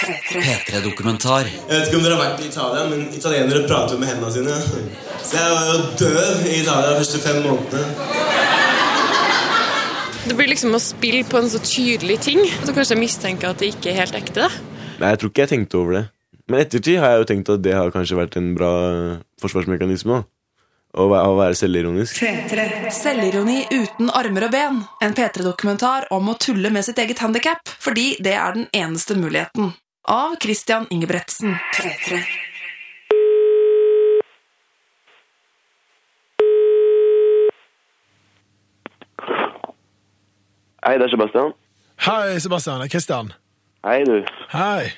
P3-dokumentar. 0.00 1.48
Jeg 1.50 1.68
vet 1.68 1.88
ikke 1.88 1.98
om 1.98 2.04
dere 2.06 2.16
har 2.16 2.22
vært 2.22 2.40
i 2.40 2.48
Italia, 2.48 2.84
men 2.88 3.02
italienere 3.12 3.66
prater 3.68 3.96
jo 3.96 4.00
med 4.00 4.08
hendene 4.08 4.32
sine. 4.32 4.54
Så 5.20 5.36
jeg 5.36 5.50
var 5.52 5.66
jo 5.68 5.82
døv 6.00 6.46
i 6.46 6.54
Italia 6.62 6.94
de 6.94 7.00
første 7.02 7.20
fem 7.20 7.42
månedene. 7.44 7.84
Det 10.24 10.36
blir 10.38 10.50
liksom 10.52 10.76
å 10.76 10.80
spille 10.82 11.24
på 11.28 11.40
en 11.40 11.50
så 11.52 11.60
tydelig 11.64 12.18
ting, 12.24 12.40
så 12.64 12.72
kanskje 12.76 12.94
jeg 12.96 13.02
mistenker 13.02 13.52
at 13.52 13.60
det 13.60 13.72
ikke 13.74 13.92
er 13.92 14.02
helt 14.02 14.16
ekte. 14.16 14.46
da. 14.46 14.50
Nei, 15.00 15.12
jeg 15.12 15.20
tror 15.20 15.32
ikke 15.32 15.44
jeg 15.44 15.52
tenkte 15.54 15.80
over 15.80 15.96
det. 15.98 16.04
Men 16.50 16.64
ettertid 16.64 16.98
har 17.00 17.14
jeg 17.14 17.22
jo 17.22 17.28
tenkt 17.30 17.52
at 17.52 17.64
det 17.64 17.74
har 17.76 17.92
kanskje 17.94 18.18
vært 18.18 18.36
en 18.40 18.52
bra 18.56 18.72
forsvarsmekanisme. 19.42 20.20
da. 20.20 20.28
Å 20.90 21.04
være, 21.06 21.26
å 21.30 21.36
være 21.38 21.54
selvironisk. 21.54 22.16
Selvironi 22.96 23.60
uten 23.70 24.08
armer 24.10 24.48
og 24.48 24.54
ben. 24.56 24.80
En 25.04 25.14
P3-dokumentar 25.14 26.08
om 26.10 26.32
å 26.32 26.34
tulle 26.42 26.72
med 26.74 26.82
sitt 26.82 26.98
eget 26.98 27.22
handikap, 27.22 27.62
fordi 27.78 28.16
det 28.18 28.34
er 28.34 28.56
den 28.56 28.66
eneste 28.74 29.14
muligheten. 29.14 29.70
Av 30.08 30.36
Christian 30.40 30.86
Ingebretsen. 30.90 31.56
3-3. 31.76 32.20
Hei, 40.80 40.94
det 40.96 41.04
er 41.04 41.12
Sebastian. 41.12 41.52
Hei, 42.00 42.40
Sebastian. 42.40 42.80
Det 42.80 42.88
er 42.88 42.92
Kristian. 42.94 43.32
Hei, 43.84 43.98
du. 44.08 44.24
Hei. 44.54 44.88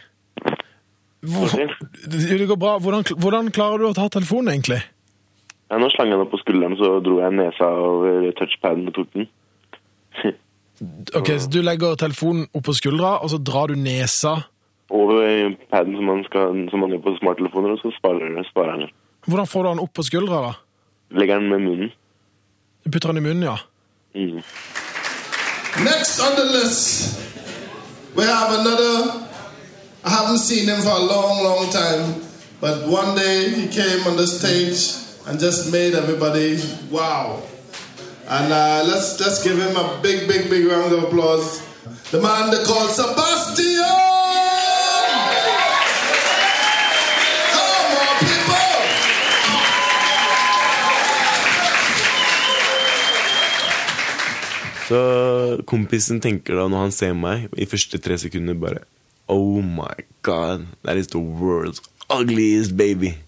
Hvor, 1.22 1.50
det 1.50 2.48
går 2.48 2.56
bra. 2.56 2.78
Hvordan, 2.78 3.02
hvordan 3.18 3.50
klarer 3.50 3.82
du 3.82 3.88
å 3.88 3.96
ta 3.98 4.06
telefonen, 4.06 4.52
egentlig? 4.54 4.78
Ja, 5.66 5.82
nå 5.82 5.90
slang 5.90 6.14
han 6.14 6.22
opp 6.22 6.30
på 6.30 6.38
skulderen, 6.44 6.78
så 6.78 7.00
dro 7.02 7.18
jeg 7.24 7.34
nesa 7.40 7.72
over 7.74 8.30
touchpaden 8.38 8.86
og 8.86 8.96
tok 9.00 9.12
den. 9.18 9.28
Ok, 11.14 11.28
så 11.38 11.46
Du 11.46 11.60
legger 11.62 11.94
telefonen 11.94 12.48
opp 12.54 12.64
på 12.66 12.72
skuldra, 12.74 13.18
og 13.22 13.30
så 13.30 13.38
drar 13.38 13.70
du 13.70 13.76
nesa 13.78 14.32
Over 14.92 15.56
paden 15.72 15.96
som 15.96 16.04
man, 16.04 16.24
skal, 16.28 16.66
som 16.70 16.82
man 16.84 16.92
gjør 16.92 17.04
på 17.06 17.16
smarttelefoner, 17.16 17.72
og 17.72 17.80
så 17.80 17.92
sparer, 17.96 18.42
sparer 18.50 18.74
han. 18.76 18.90
Hvordan 19.26 19.48
får 19.48 19.62
du 19.62 19.68
den 19.70 19.82
opp 19.86 19.94
på 19.96 20.04
skuldra? 20.04 20.40
da? 20.48 20.52
Legger 21.20 21.40
den 21.40 21.48
med 21.48 21.64
munnen. 21.64 21.92
Du 22.84 22.90
putter 22.90 23.08
den 23.08 23.22
i 23.22 23.24
munnen, 23.24 23.42
ja. 23.42 23.56
Mm. 24.14 24.42
Next 25.84 26.20
on 26.20 26.36
the 26.36 26.44
list, 26.58 27.20
we 28.14 28.24
have 28.24 28.50
another. 28.60 29.24
I 30.04 30.10
haven't 30.10 30.38
seen 30.38 30.68
him 30.68 30.82
for 30.82 30.90
a 30.90 31.04
long, 31.14 31.44
long 31.44 31.70
time, 31.70 32.20
but 32.60 32.86
one 32.88 33.14
day 33.16 33.48
he 33.48 33.68
came 33.68 34.06
on 34.06 34.16
the 34.16 34.26
stage 34.26 34.98
and 35.26 35.40
just 35.40 35.72
made 35.72 35.94
everybody 35.94 36.58
wow. 36.90 37.40
And 38.28 38.52
uh, 38.52 38.84
let's 38.86 39.18
let's 39.20 39.42
give 39.42 39.56
him 39.56 39.76
a 39.76 40.00
big, 40.02 40.28
big, 40.28 40.50
big 40.50 40.66
round 40.66 40.92
of 40.92 41.04
applause. 41.04 41.62
The 42.10 42.20
man 42.20 42.50
they 42.50 42.62
call 42.64 42.88
Sebastian. 42.88 44.11
Så 54.92 55.62
kompisen 55.70 56.20
tenker 56.20 56.58
da, 56.58 56.66
når 56.68 56.86
han 56.86 56.92
ser 56.92 57.14
meg, 57.16 57.46
i 57.56 57.64
første 57.68 57.96
tre 58.02 58.18
sekunder 58.20 58.58
bare 58.60 58.82
Oh 59.32 59.62
my 59.64 59.94
god, 60.26 60.66
that 60.84 60.98
is 61.00 61.08
the 61.14 61.20
world's 61.22 61.80
ugliest 62.12 62.76
baby. 62.76 63.14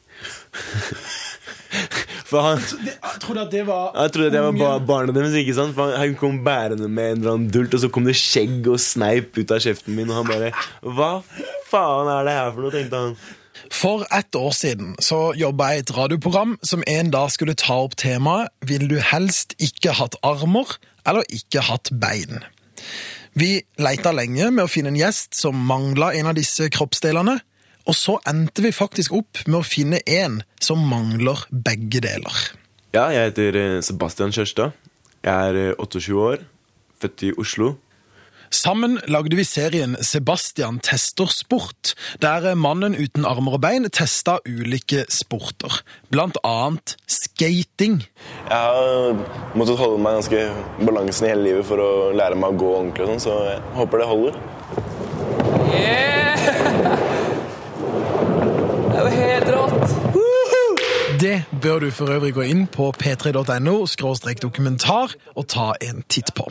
For 2.24 2.40
han 2.42 2.58
Jeg 2.86 3.20
trodde 3.22 3.42
at 3.44 3.52
det 3.52 3.62
var 3.66 3.94
Jeg 4.02 4.12
trodde 4.14 4.30
det 4.34 4.42
var 4.42 4.52
ba 4.58 4.78
barnet 4.86 5.14
deres. 5.16 5.34
ikke 5.38 5.54
sant? 5.56 5.74
For 5.76 5.90
han, 5.90 5.96
han 6.00 6.14
kom 6.18 6.38
bærende 6.44 6.88
med 6.88 7.12
en 7.12 7.18
eller 7.18 7.32
annen 7.36 7.50
dult, 7.54 7.74
og 7.74 7.80
så 7.82 7.88
kom 7.92 8.04
det 8.08 8.16
skjegg 8.18 8.68
og 8.70 8.80
sneip 8.82 9.38
ut 9.38 9.50
av 9.54 9.62
kjeften 9.64 9.96
min. 9.96 10.10
Og 10.10 10.20
han 10.20 10.28
bare 10.30 10.52
Hva 10.82 11.10
faen 11.70 12.10
er 12.14 12.28
det 12.28 12.36
her 12.38 12.52
for 12.54 12.66
noe? 12.66 12.74
tenkte 12.74 13.02
han. 13.04 13.16
For 13.74 14.04
et 14.12 14.36
år 14.38 14.52
siden 14.54 14.94
så 15.02 15.20
jobba 15.38 15.72
jeg 15.72 15.82
i 15.82 15.84
et 15.86 15.94
radioprogram 15.96 16.56
som 16.66 16.82
en 16.90 17.10
dag 17.14 17.30
skulle 17.32 17.54
ta 17.58 17.76
opp 17.86 17.94
temaet 18.00 18.50
Vil 18.66 18.88
du 18.90 18.98
helst 19.00 19.54
ikke 19.62 19.94
hatt 19.96 20.18
armer 20.26 20.76
eller 21.06 21.26
ikke 21.32 21.64
hatt 21.68 21.92
bein? 21.92 22.42
Vi 23.34 23.58
leita 23.82 24.12
lenge 24.14 24.50
med 24.54 24.66
å 24.66 24.70
finne 24.70 24.92
en 24.92 24.98
gjest 24.98 25.34
som 25.34 25.58
mangla 25.68 26.12
en 26.14 26.30
av 26.30 26.36
disse 26.38 26.68
kroppsdelene, 26.70 27.40
og 27.84 27.96
så 27.98 28.16
endte 28.30 28.62
vi 28.64 28.72
faktisk 28.72 29.12
opp 29.16 29.42
med 29.48 29.58
å 29.60 29.66
finne 29.66 30.00
en 30.06 30.40
som 30.62 30.80
mangler 30.88 31.42
begge 31.50 32.00
deler. 32.04 32.36
Ja, 32.94 33.08
jeg 33.10 33.32
heter 33.32 33.58
eh, 33.58 33.80
Sebastian 33.84 34.32
Kjørstad. 34.32 34.76
Jeg 35.26 35.50
er 35.50 35.58
eh, 35.58 35.82
28 35.82 36.14
år, 36.14 36.44
født 37.02 37.26
i 37.26 37.32
Oslo. 37.40 37.74
Sammen 38.54 39.00
lagde 39.10 39.34
vi 39.34 39.42
serien 39.42 39.96
Sebastian 39.98 40.76
tester 40.78 41.26
sport, 41.26 41.94
der 42.22 42.54
mannen 42.54 42.94
uten 42.94 43.26
armer 43.26 43.56
og 43.56 43.64
bein 43.64 43.88
testa 43.90 44.36
ulike 44.46 45.02
sporter, 45.10 45.80
blant 46.14 46.38
annet 46.46 46.94
skating. 47.10 48.04
Jeg 48.46 48.54
har 48.54 49.18
måttet 49.58 49.80
holde 49.82 49.98
meg 50.04 50.20
ganske 50.20 50.44
balansen 50.86 51.26
i 51.26 51.32
hele 51.32 51.48
livet 51.48 51.66
for 51.66 51.82
å 51.82 51.90
lære 52.14 52.38
meg 52.38 52.54
å 52.54 52.60
gå 52.62 52.70
ordentlig, 52.76 53.02
og 53.02 53.10
sånn, 53.10 53.24
så 53.26 53.32
jeg 53.48 53.58
håper 53.80 54.04
det 54.04 54.10
holder. 54.12 54.38
Det 58.86 58.94
er 58.94 59.02
jo 59.02 59.10
helt 59.18 59.48
rått. 59.58 59.98
Det 61.34 61.60
bør 61.62 61.80
du 61.82 61.90
for 61.90 62.12
øvrig 62.14 62.30
gå 62.36 62.44
inn 62.46 62.66
på 62.70 62.92
p3.no 62.94 63.72
dokumentar 64.42 65.14
og 65.34 65.46
ta 65.50 65.72
en 65.82 66.04
titt 66.06 66.30
på. 66.34 66.46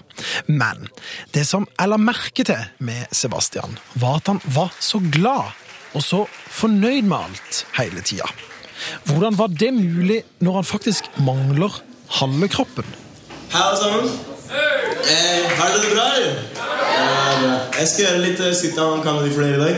Men 0.47 0.89
det 1.33 1.45
som 1.47 1.67
jeg 1.79 1.87
la 1.87 1.97
merke 1.97 2.43
til 2.43 2.59
med 2.79 3.07
Sebastian, 3.11 3.77
var 3.95 4.19
at 4.19 4.27
han 4.27 4.41
var 4.43 4.73
så 4.79 4.99
glad 4.99 5.55
og 5.93 6.03
så 6.03 6.25
fornøyd 6.49 7.07
med 7.07 7.17
alt 7.17 7.65
hele 7.79 8.01
tida. 8.01 8.27
Hvordan 9.05 9.37
var 9.37 9.47
det 9.47 9.71
mulig 9.73 10.23
når 10.39 10.53
han 10.59 10.67
faktisk 10.67 11.07
mangler 11.17 11.79
halve 12.19 12.47
kroppen? 12.51 12.83
Hei, 13.53 13.61
alle 13.61 13.79
sammen. 13.79 14.11
Eh, 14.51 15.47
har 15.47 15.67
dere 15.71 15.81
det 15.85 15.95
bra, 15.95 16.09
eller? 16.17 16.35
Ja. 16.59 17.57
Jeg 17.79 17.87
skal 17.87 18.05
gjøre 18.05 18.23
litt 18.27 18.47
sit-down 18.59 19.03
comedy 19.03 19.31
for 19.31 19.47
dere 19.47 19.55
i 19.55 19.63
dag. 19.63 19.75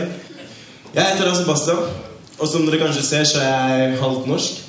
Jeg 0.94 1.10
heter 1.12 1.34
Sebastian, 1.34 1.90
og 2.38 2.48
som 2.48 2.66
dere 2.66 2.82
kanskje 2.88 3.06
ser, 3.06 3.24
så 3.24 3.44
er 3.44 3.84
jeg 3.84 4.00
halvt 4.02 4.32
norsk. 4.34 4.65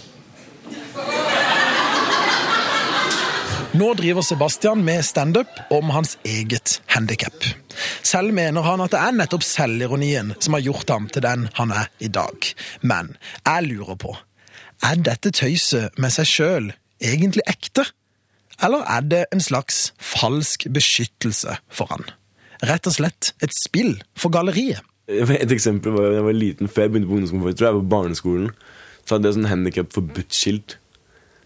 Nå 3.77 3.93
driver 3.93 4.21
Sebastian 4.21 4.79
med 4.85 5.05
standup 5.05 5.47
om 5.69 5.89
hans 5.89 6.17
eget 6.23 6.81
handikap. 6.85 7.43
Selv 8.01 8.33
mener 8.33 8.65
han 8.65 8.81
at 8.81 8.93
det 8.95 9.01
er 9.03 9.13
nettopp 9.13 9.43
selvironien 9.45 10.31
som 10.41 10.55
har 10.55 10.63
gjort 10.65 10.89
ham 10.89 11.05
til 11.13 11.21
den 11.21 11.43
han 11.59 11.73
er 11.75 11.91
i 12.01 12.09
dag. 12.09 12.47
Men 12.81 13.11
jeg 13.45 13.67
lurer 13.67 13.99
på, 14.01 14.15
er 14.81 14.97
dette 15.05 15.29
tøyset 15.29 15.99
med 16.01 16.15
seg 16.15 16.29
sjøl 16.31 16.71
egentlig 17.03 17.45
ekte? 17.45 17.85
Eller 18.65 18.87
er 18.95 19.05
det 19.05 19.21
en 19.35 19.45
slags 19.45 19.91
falsk 20.01 20.65
beskyttelse 20.73 21.59
for 21.69 21.93
han? 21.93 22.07
Rett 22.65 22.89
og 22.89 22.97
slett 22.97 23.35
et 23.45 23.53
spill 23.53 23.93
for 24.17 24.33
galleriet. 24.33 24.81
Et 25.05 25.53
eksempel 25.53 25.93
var 25.93 26.09
da 26.09 26.17
jeg 26.17 26.25
var 26.31 26.39
liten 26.39 26.71
før 26.71 26.87
jeg 26.87 26.95
begynte 26.95 27.11
på 27.11 27.19
ungdomsskolen. 27.19 27.53
Jeg 27.53 27.61
tror 27.61 27.69
jeg 27.69 27.77
var 27.77 27.85
på 27.85 27.93
barneskolen. 27.93 28.51
Så 29.05 29.15
hadde 29.15 29.29
jeg 29.29 29.37
sånn 29.37 29.51
handikap 29.53 29.93
forbudt-skilt. 29.93 30.79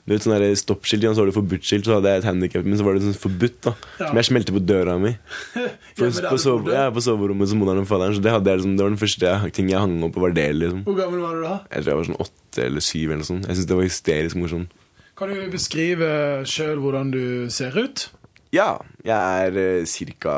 Du 0.01 0.16
vet, 0.16 0.23
sånn 0.25 0.34
Stoppskilt, 0.57 1.03
ja, 1.06 1.12
så 1.13 1.22
var 1.22 1.29
det 1.29 1.35
forbudt-skilt, 1.35 1.85
så 1.85 2.00
hadde 2.00 2.09
jeg 2.09 2.22
et 2.23 2.28
handikap, 2.28 2.66
men 2.66 2.79
så 2.79 2.85
var 2.88 2.97
det 2.97 3.03
sånn 3.06 3.17
forbudt. 3.22 3.59
da 3.67 3.73
Som 4.00 4.17
jeg 4.17 4.28
smelte 4.31 4.56
på 4.56 4.62
døra 4.66 4.95
mi. 5.01 5.13
På, 6.00 6.07
på, 6.07 6.38
sove, 6.41 6.72
ja, 6.73 6.88
på 6.89 7.03
soverommet 7.03 7.51
som 7.51 7.59
moderen 7.62 7.84
og 7.84 7.89
faderen. 7.89 8.16
Så 8.17 8.23
det, 8.23 8.31
jeg, 8.34 8.45
liksom, 8.47 8.78
det 8.79 8.85
var 8.85 8.94
den 8.94 9.01
første 9.01 9.34
ting 9.53 9.69
jeg 9.69 9.84
hang 9.84 10.00
opp 10.07 10.16
og 10.17 10.23
var 10.25 10.34
det. 10.34 10.47
liksom 10.57 10.81
Hvor 10.88 10.97
gammel 10.97 11.22
var 11.22 11.35
du 11.38 11.44
da? 11.45 11.57
Jeg 11.67 11.84
tror 11.84 11.91
jeg 11.91 12.00
var 12.00 12.07
sånn 12.09 12.22
åtte 12.25 12.63
eller 12.66 12.85
syv. 12.85 13.11
eller 13.13 13.28
sånn 13.28 13.44
Jeg 13.44 13.57
synes 13.59 13.69
det 13.69 13.78
var 13.78 13.85
hysterisk 13.85 14.40
morsomt. 14.41 14.78
Kan 15.19 15.35
du 15.35 15.41
beskrive 15.53 16.09
sjøl 16.50 16.81
hvordan 16.81 17.11
du 17.13 17.23
ser 17.53 17.75
ut? 17.78 18.07
Ja, 18.56 18.69
jeg 19.06 19.51
er 19.51 19.59
eh, 19.61 20.16
ca. 20.23 20.38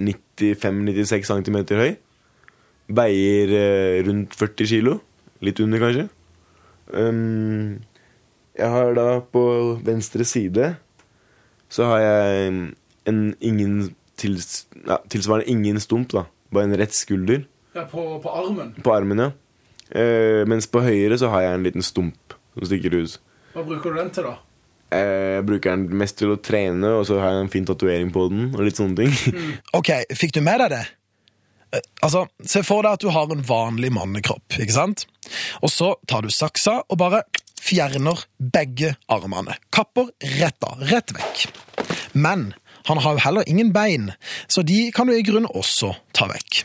95-96 0.00 1.28
cm 1.30 1.60
høy. 1.78 1.92
Veier 2.98 3.54
eh, 3.60 4.00
rundt 4.08 4.34
40 4.34 4.72
kilo. 4.72 4.96
Litt 5.44 5.60
under, 5.62 5.80
kanskje. 5.84 6.08
Um, 6.90 7.78
jeg 8.60 8.70
har 8.74 8.94
da 8.98 9.06
på 9.32 9.42
venstre 9.86 10.24
side 10.28 10.74
så 11.70 11.86
har 11.86 12.00
jeg 12.02 12.48
en 13.10 13.20
ingen 13.40 13.94
tils, 14.18 14.66
ja, 14.86 14.98
tilsvarende 15.10 15.48
ingen 15.52 15.78
stump, 15.80 16.10
da. 16.12 16.24
Bare 16.52 16.66
en 16.68 16.76
rett 16.80 16.94
skulder 16.96 17.44
Ja, 17.76 17.84
på, 17.86 18.02
på 18.24 18.30
armen. 18.34 18.72
på 18.82 18.92
armen, 18.94 19.22
ja. 19.22 19.30
Eh, 19.90 20.42
mens 20.50 20.66
på 20.70 20.82
høyre 20.82 21.16
så 21.18 21.30
har 21.30 21.44
jeg 21.46 21.56
en 21.58 21.66
liten 21.66 21.82
stump 21.86 22.34
som 22.56 22.66
stikker 22.66 22.94
ut. 22.98 23.14
Hva 23.54 23.62
bruker 23.66 23.94
du 23.94 24.00
den 24.02 24.10
til, 24.14 24.26
da? 24.26 24.36
Eh, 24.90 25.36
Jeg 25.38 25.46
bruker 25.46 25.76
den 25.76 25.86
mest 25.98 26.18
til 26.18 26.34
å 26.34 26.38
trene, 26.42 26.90
og 26.98 27.06
så 27.06 27.20
har 27.22 27.36
jeg 27.36 27.44
en 27.46 27.52
fin 27.54 27.66
tatovering 27.70 28.10
på 28.14 28.26
den. 28.30 28.48
Og 28.54 28.64
litt 28.66 28.78
sånne 28.78 28.98
ting. 28.98 29.38
Ok, 29.78 29.92
fikk 30.18 30.34
du 30.34 30.40
med 30.46 30.58
deg 30.64 30.74
det? 30.74 30.82
Eh, 31.78 31.86
Altså, 32.02 32.24
Se 32.42 32.64
for 32.66 32.82
deg 32.82 32.98
at 32.98 33.06
du 33.06 33.10
har 33.14 33.30
en 33.30 33.46
vanlig 33.46 33.92
mannekropp, 33.94 34.58
ikke 34.58 34.74
sant? 34.74 35.06
Og 35.62 35.70
så 35.70 35.92
tar 36.10 36.26
du 36.26 36.34
saksa 36.34 36.80
og 36.90 36.98
bare 36.98 37.22
fjerner 37.60 38.24
begge 38.40 38.94
armene. 39.12 39.56
Kapper 39.74 40.08
rett 40.40 40.64
av, 40.66 40.80
rett 40.90 41.12
vekk. 41.16 41.46
Men 42.16 42.50
han 42.88 43.00
har 43.04 43.16
jo 43.18 43.24
heller 43.26 43.48
ingen 43.50 43.72
bein, 43.76 44.10
så 44.48 44.64
de 44.66 44.88
kan 44.96 45.06
du 45.06 45.14
i 45.14 45.24
grunnen 45.26 45.50
også 45.52 45.92
ta 46.16 46.26
vekk. 46.30 46.62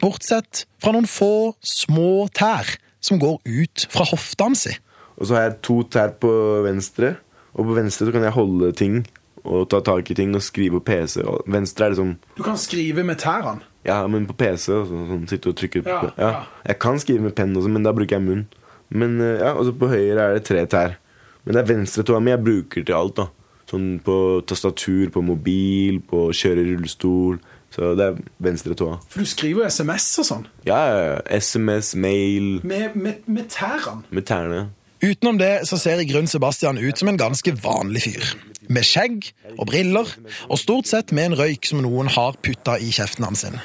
Bortsett 0.00 0.64
fra 0.80 0.92
noen 0.94 1.08
få 1.08 1.54
små 1.64 2.28
tær 2.36 2.68
som 3.04 3.20
går 3.20 3.40
ut 3.44 3.86
fra 3.92 4.06
hoftene 4.08 4.56
si. 4.56 4.72
Og 5.20 5.28
så 5.28 5.36
har 5.36 5.48
jeg 5.48 5.58
to 5.66 5.80
tær 5.92 6.14
på 6.20 6.30
venstre, 6.64 7.14
og 7.52 7.66
på 7.68 7.76
venstre 7.76 8.08
så 8.08 8.14
kan 8.14 8.24
jeg 8.24 8.36
holde 8.36 8.70
ting 8.76 9.00
og 9.40 9.66
ta 9.72 9.80
tak 9.84 10.08
i 10.12 10.16
ting 10.16 10.32
og 10.36 10.44
skrive 10.44 10.78
på 10.80 10.92
PC. 10.92 11.20
Og 11.24 11.44
venstre 11.48 11.86
er 11.86 11.94
liksom 11.94 12.14
Du 12.36 12.42
kan 12.44 12.58
skrive 12.60 13.04
med 13.04 13.20
tærne. 13.20 13.60
Ja, 13.84 14.02
men 14.06 14.26
på 14.28 14.36
PC. 14.36 14.68
og 14.76 14.88
Sånn, 14.90 15.06
sånn, 15.08 15.28
sitte 15.28 15.52
og 15.52 15.56
trykke 15.56 15.80
Ja, 15.86 16.00
ja. 16.04 16.10
ja. 16.20 16.40
Jeg 16.68 16.78
kan 16.84 17.00
skrive 17.00 17.24
med 17.24 17.36
penn 17.36 17.56
også, 17.56 17.72
men 17.72 17.84
da 17.86 17.94
bruker 17.96 18.18
jeg 18.18 18.26
munn. 18.26 18.42
Men 18.90 19.20
eh, 19.20 19.38
ja, 19.40 19.52
Og 19.54 19.68
så 19.68 19.74
på 19.76 19.88
høyre 19.90 20.28
er 20.30 20.38
det 20.38 20.46
tre 20.48 20.64
tær. 20.66 20.96
Men 21.44 21.56
det 21.56 21.62
er 21.62 21.70
venstre 21.74 22.04
tåa 22.06 22.20
mi 22.20 22.32
jeg 22.34 22.42
bruker 22.44 22.84
til 22.84 22.96
alt. 22.96 23.16
da 23.20 23.28
Sånn 23.70 24.00
på 24.02 24.14
tastatur, 24.50 25.12
på 25.14 25.22
mobil, 25.22 26.00
på 26.02 26.24
å 26.28 26.34
kjøre 26.34 26.64
rullestol. 26.66 27.38
Så 27.70 27.92
det 27.94 28.08
er 28.08 28.16
venstre 28.42 28.74
tåa. 28.74 28.96
For 29.06 29.22
du 29.22 29.28
skriver 29.30 29.62
jo 29.62 29.68
SMS 29.70 30.08
og 30.18 30.26
sånn. 30.26 30.46
Ja, 30.66 30.80
ja. 30.90 31.20
SMS, 31.38 31.92
mail 31.94 32.56
Med, 32.66 32.96
med, 32.98 33.22
med 33.30 33.46
tærne. 33.54 34.02
med 34.10 34.26
tærne. 34.26 34.64
Utenom 35.00 35.38
det 35.38 35.68
så 35.70 35.78
ser 35.80 36.02
i 36.02 36.04
grunn 36.10 36.26
Sebastian 36.28 36.76
ut 36.82 36.98
som 36.98 37.08
en 37.08 37.16
ganske 37.20 37.54
vanlig 37.62 38.02
fyr. 38.08 38.32
Med 38.68 38.84
skjegg 38.84 39.30
og 39.56 39.70
briller, 39.70 40.10
og 40.50 40.58
stort 40.60 40.90
sett 40.90 41.14
med 41.16 41.30
en 41.30 41.38
røyk 41.38 41.64
som 41.70 41.80
noen 41.80 42.10
har 42.10 42.36
putta 42.42 42.74
i 42.76 42.90
kjeften 42.92 43.24
hans. 43.24 43.46
sin. 43.46 43.56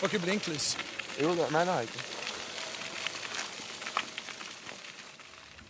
Får 0.00 0.08
ikke 0.08 0.24
blinklys. 0.24 0.72
Jo, 1.20 1.34
nei, 1.52 1.62
det 1.66 1.72
har 1.72 1.82
jeg 1.82 1.90
ikke. 1.90 2.08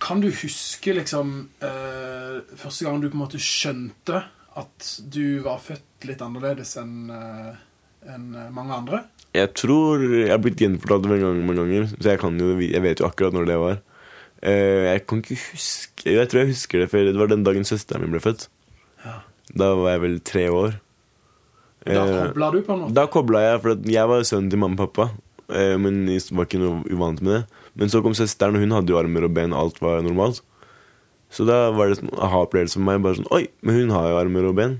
Kan 0.03 0.21
du 0.23 0.29
huske 0.35 0.95
liksom 0.97 1.35
eh, 1.63 2.39
første 2.59 2.87
gang 2.87 3.01
du 3.03 3.09
på 3.11 3.17
en 3.17 3.23
måte 3.23 3.41
skjønte 3.43 4.25
at 4.59 4.89
du 5.15 5.41
var 5.45 5.63
født 5.63 6.07
litt 6.09 6.23
annerledes 6.25 6.75
enn 6.81 7.11
eh, 7.15 7.53
enn 8.13 8.27
mange 8.55 8.75
andre? 8.75 8.99
Jeg 9.33 9.53
tror 9.57 10.03
Jeg 10.03 10.29
har 10.29 10.41
blitt 10.43 10.61
gjenfortalt 10.61 11.07
det 11.07 11.13
mange 11.15 11.47
mange 11.47 11.63
ganger 11.63 11.87
så 11.95 12.11
jeg, 12.11 12.21
kan 12.21 12.35
jo, 12.37 12.51
jeg 12.61 12.83
vet 12.85 13.01
jo 13.01 13.07
akkurat 13.07 13.37
når 13.37 13.47
det 13.49 13.59
var. 13.63 13.79
Eh, 14.43 14.89
jeg 14.91 15.05
kan 15.07 15.23
ikke 15.23 15.39
huske 15.53 16.17
Jeg 16.19 16.29
tror 16.29 16.43
jeg 16.43 16.51
husker 16.51 16.83
det, 16.83 16.89
for 16.91 17.07
det 17.07 17.21
var 17.23 17.31
den 17.31 17.47
dagen 17.47 17.65
søsteren 17.69 18.03
min 18.03 18.13
ble 18.17 18.23
født. 18.25 18.49
Ja. 19.07 19.21
Da 19.55 19.71
var 19.79 19.95
jeg 19.95 20.03
vel 20.03 20.19
tre 20.27 20.49
år. 20.51 20.81
Da 21.87 22.03
Eh, 22.03 22.27
kobla 22.29 22.51
du 22.55 22.61
på 22.63 22.75
en 22.75 22.83
måte? 22.85 22.95
Da 22.95 23.07
kobla 23.11 23.41
jeg, 23.43 23.63
for 23.63 23.89
jeg 23.91 24.11
var 24.11 24.27
sønnen 24.27 24.51
til 24.53 24.61
mamma 24.63 24.77
og 24.79 24.83
pappa. 24.91 25.09
Eh, 25.57 25.77
Men 25.81 26.07
jeg 26.11 26.29
var 26.33 26.49
ikke 26.49 26.61
noe 26.63 26.83
uvant 26.91 27.21
med 27.23 27.39
det. 27.39 27.43
Men 27.79 27.93
så 27.93 28.03
kom 28.05 28.17
søsteren, 28.17 28.57
og 28.59 28.65
hun 28.65 28.75
hadde 28.77 28.93
jo 28.93 28.99
armer 29.01 29.29
og 29.29 29.37
ben, 29.37 29.55
alt 29.57 29.81
var 29.83 30.03
normalt. 30.05 30.43
Så 31.33 31.47
da 31.49 31.71
var 31.73 31.89
det 31.89 32.03
en 32.03 32.13
aha-opplevelse 32.13 32.77
for 32.77 32.85
meg. 32.85 33.01
Bare 33.05 33.21
sånn, 33.21 33.31
Oi, 33.33 33.47
men 33.65 33.79
hun 33.81 33.95
har 33.95 34.11
jo 34.11 34.19
armer 34.21 34.51
og 34.51 34.59
ben. 34.59 34.77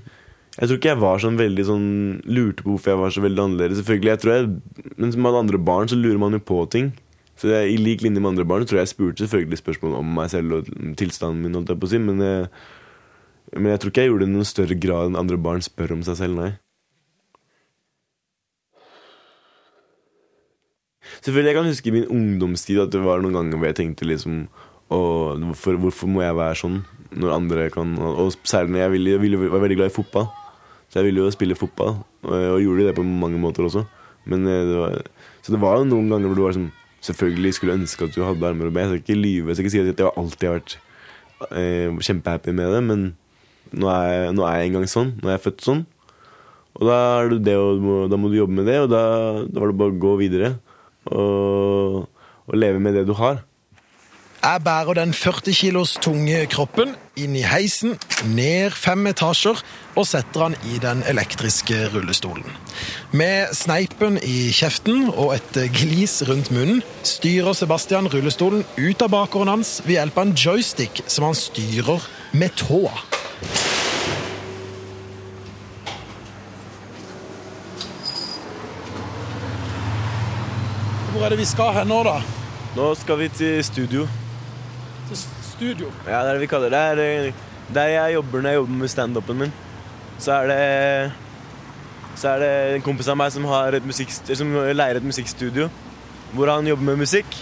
Jeg 0.53 0.69
tror 0.69 0.77
ikke 0.77 0.91
jeg 0.91 1.01
var 1.01 1.21
sånn 1.23 1.39
veldig 1.39 1.63
sånn 1.65 1.87
lurte 2.29 2.61
på 2.61 2.75
hvorfor 2.75 2.93
jeg 2.93 3.01
var 3.01 3.13
så 3.15 3.23
veldig 3.23 3.41
annerledes. 3.47 3.79
Selvfølgelig, 3.81 4.11
jeg 4.11 4.21
tror 4.21 4.33
jeg, 4.35 4.91
Men 5.01 5.15
som 5.15 5.25
alle 5.25 5.41
andre 5.41 5.57
barn 5.57 5.89
så 5.89 5.97
lurer 5.97 6.21
man 6.21 6.37
jo 6.37 6.43
på 6.45 6.59
ting. 6.69 6.91
Så 7.41 7.49
jeg, 7.49 7.73
I 7.73 7.81
lik 7.81 8.03
linje 8.05 8.21
med 8.21 8.35
andre 8.35 8.45
barn 8.45 8.65
tror 8.69 8.77
jeg 8.77 8.85
jeg 8.85 8.93
spurte 8.93 9.25
selvfølgelig 9.25 9.61
spørsmål 9.63 9.97
om 9.97 10.13
meg 10.19 10.29
selv 10.29 10.59
og 10.59 10.69
tilstanden 10.99 11.41
min. 11.41 11.57
holdt 11.57 11.73
jeg 11.73 11.81
på 11.81 11.89
å 11.89 11.93
si, 11.95 12.01
men 12.01 12.21
jeg, 12.21 12.51
men 13.57 13.73
jeg 13.73 13.81
tror 13.81 13.93
ikke 13.93 14.05
jeg 14.05 14.11
gjorde 14.11 14.27
det 14.27 14.29
i 14.29 14.35
noen 14.35 14.51
større 14.51 14.77
grad 14.85 15.09
enn 15.09 15.17
andre 15.23 15.39
barn 15.41 15.65
spør 15.65 15.95
om 15.97 16.05
seg 16.05 16.19
selv, 16.21 16.37
nei. 16.37 16.51
Selvfølgelig, 21.23 21.49
Jeg 21.49 21.55
kan 21.55 21.69
huske 21.71 21.89
i 21.89 21.95
min 21.95 22.09
ungdomstid 22.11 22.81
at 22.83 22.91
det 22.91 23.01
var 23.03 23.23
noen 23.23 23.37
ganger 23.37 23.59
hvor 23.59 23.69
jeg 23.69 23.79
tenkte 23.79 24.07
liksom 24.07 24.45
«Åh, 24.91 25.39
hvorfor, 25.39 25.77
hvorfor 25.79 26.09
må 26.11 26.21
jeg 26.21 26.35
være 26.35 26.59
sånn 26.59 26.81
når 27.15 27.31
andre 27.33 27.67
kan 27.73 27.93
Og 27.97 28.33
særlig 28.43 28.73
når 28.73 28.81
jeg, 28.83 28.91
ville, 28.91 29.11
jeg 29.15 29.21
ville, 29.21 29.39
var 29.53 29.61
veldig 29.63 29.77
glad 29.79 29.91
i 29.91 29.95
fotball. 29.95 30.27
Så 30.89 30.99
jeg 30.99 31.07
ville 31.07 31.23
jo 31.23 31.33
spille 31.33 31.57
fotball, 31.57 31.95
og, 32.25 32.33
og 32.33 32.61
gjorde 32.61 32.89
det 32.89 32.95
på 32.97 33.05
mange 33.05 33.39
måter 33.41 33.65
også. 33.65 33.85
Men 34.29 34.45
eh, 34.47 34.65
det 34.67 34.77
var, 34.77 34.99
Så 35.41 35.53
det 35.55 35.61
var 35.61 35.83
noen 35.85 36.11
ganger 36.11 36.29
hvor 36.29 36.39
du 36.39 36.45
var 36.45 36.57
sånn 36.57 36.71
Selvfølgelig 37.03 37.55
skulle 37.57 37.75
ønske 37.75 38.05
at 38.07 38.15
du 38.15 38.21
hadde 38.23 38.47
armer 38.47 38.69
og 38.69 38.75
ben. 38.75 38.85
Jeg 38.87 39.01
skal 39.01 39.01
ikke 39.01 39.19
lyve. 39.19 39.49
Jeg 39.51 39.57
skal 39.57 39.65
ikke 39.65 39.73
si 39.73 39.81
at 39.81 40.03
jeg 40.03 40.11
alltid 40.21 40.45
har 40.47 40.59
vært 40.59 40.75
eh, 41.51 41.97
kjempehappy 42.07 42.53
med 42.55 42.69
det, 42.71 42.79
men 42.87 43.01
nå 43.75 43.89
er, 43.91 44.05
jeg, 44.13 44.29
nå 44.37 44.45
er 44.47 44.61
jeg 44.61 44.69
engang 44.69 44.85
sånn. 44.87 45.09
Nå 45.19 45.27
er 45.27 45.35
jeg 45.35 45.43
født 45.49 45.65
sånn. 45.65 45.81
Og 46.79 46.85
da, 46.87 46.99
det, 47.27 47.57
og 47.59 48.07
da 48.07 48.19
må 48.21 48.31
du 48.31 48.37
jobbe 48.37 48.55
med 48.55 48.69
det, 48.71 48.77
og 48.85 48.87
da, 48.93 49.01
da 49.43 49.63
var 49.65 49.73
det 49.73 49.79
bare 49.81 49.91
å 49.91 49.99
gå 50.05 50.13
videre. 50.21 50.53
Og, 51.05 52.05
og 52.47 52.53
leve 52.57 52.79
med 52.79 52.95
det 52.95 53.07
du 53.07 53.13
har. 53.17 53.43
Jeg 54.43 54.59
bærer 54.63 54.93
den 54.93 55.13
40 55.13 55.53
kilos 55.55 55.93
tunge 56.03 56.41
kroppen 56.51 56.97
inn 57.15 57.35
i 57.39 57.45
heisen, 57.47 57.93
ned 58.27 58.73
fem 58.75 59.05
etasjer 59.07 59.61
og 59.95 60.07
setter 60.09 60.43
han 60.43 60.57
i 60.67 60.81
den 60.83 60.99
elektriske 61.07 61.77
rullestolen. 61.93 62.49
Med 63.15 63.53
sneipen 63.55 64.19
i 64.19 64.51
kjeften 64.51 65.07
og 65.13 65.37
et 65.37 65.61
glis 65.77 66.17
rundt 66.27 66.51
munnen 66.51 66.83
styrer 67.07 67.55
Sebastian 67.55 68.11
rullestolen 68.11 68.67
ut 68.75 69.07
av 69.07 69.13
bakgården 69.15 69.53
hans 69.53 69.77
ved 69.85 69.95
hjelp 70.01 70.19
av 70.19 70.27
en 70.27 70.35
joystick 70.35 71.05
som 71.07 71.29
han 71.29 71.39
styrer 71.39 72.03
med 72.35 72.51
tåa. 72.59 72.91
Hvor 81.23 81.29
er 81.31 81.37
det 81.37 81.45
vi 81.45 81.45
skal 81.47 81.69
hen 81.71 81.87
nå, 81.87 81.97
da? 82.03 82.17
Nå 82.75 82.85
skal 82.99 83.15
vi 83.15 83.29
til 83.31 83.61
studio. 83.63 84.01
Til 85.07 85.19
studio. 85.47 85.91
Ja, 86.03 86.17
det 86.19 86.33
er 86.33 86.35
det 86.35 86.41
vi 86.41 86.49
kaller 86.51 86.73
det. 86.73 86.81
Det 86.99 87.05
er 87.05 87.29
der 87.77 87.91
jeg 87.93 88.15
jobber 88.17 88.41
når 88.43 88.51
jeg 88.51 88.59
jobber 88.59 88.81
med 88.81 88.91
standupen 88.91 89.39
min. 89.39 89.53
Så 90.19 90.33
er 90.35 90.51
det 90.51 91.13
Så 92.19 92.27
er 92.33 92.43
det 92.43 92.49
en 92.75 92.83
kompis 92.83 93.07
av 93.07 93.15
meg 93.15 93.31
som, 93.31 93.47
musikkst- 93.87 94.33
som 94.35 94.51
leier 94.51 94.99
et 94.99 95.07
musikkstudio. 95.07 95.69
Hvor 96.33 96.51
han 96.51 96.67
jobber 96.67 96.83
med 96.89 96.99
musikk. 97.05 97.39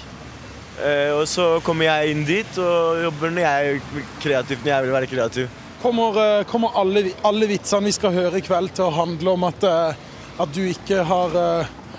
Eh, 0.86 1.18
og 1.18 1.26
så 1.26 1.60
kommer 1.66 1.90
jeg 1.90 2.12
inn 2.14 2.24
dit 2.24 2.62
og 2.62 3.02
jobber 3.08 3.34
når 3.34 3.48
jeg 3.48 3.74
er 3.74 4.06
kreativ. 4.22 4.62
Når 4.62 4.74
jeg 4.76 4.84
vil 4.84 4.96
være 5.00 5.12
kreativ. 5.16 5.50
Kommer, 5.82 6.22
eh, 6.22 6.44
kommer 6.44 6.78
alle, 6.78 7.16
alle 7.26 7.50
vitsene 7.50 7.90
vi 7.90 7.98
skal 7.98 8.14
høre 8.14 8.38
i 8.38 8.46
kveld 8.46 8.76
til 8.78 8.86
å 8.86 8.94
handle 8.94 9.34
om 9.34 9.50
at, 9.50 9.64
eh, 9.64 10.08
at, 10.38 10.54
du, 10.54 10.62
ikke 10.70 11.02
har, 11.02 11.36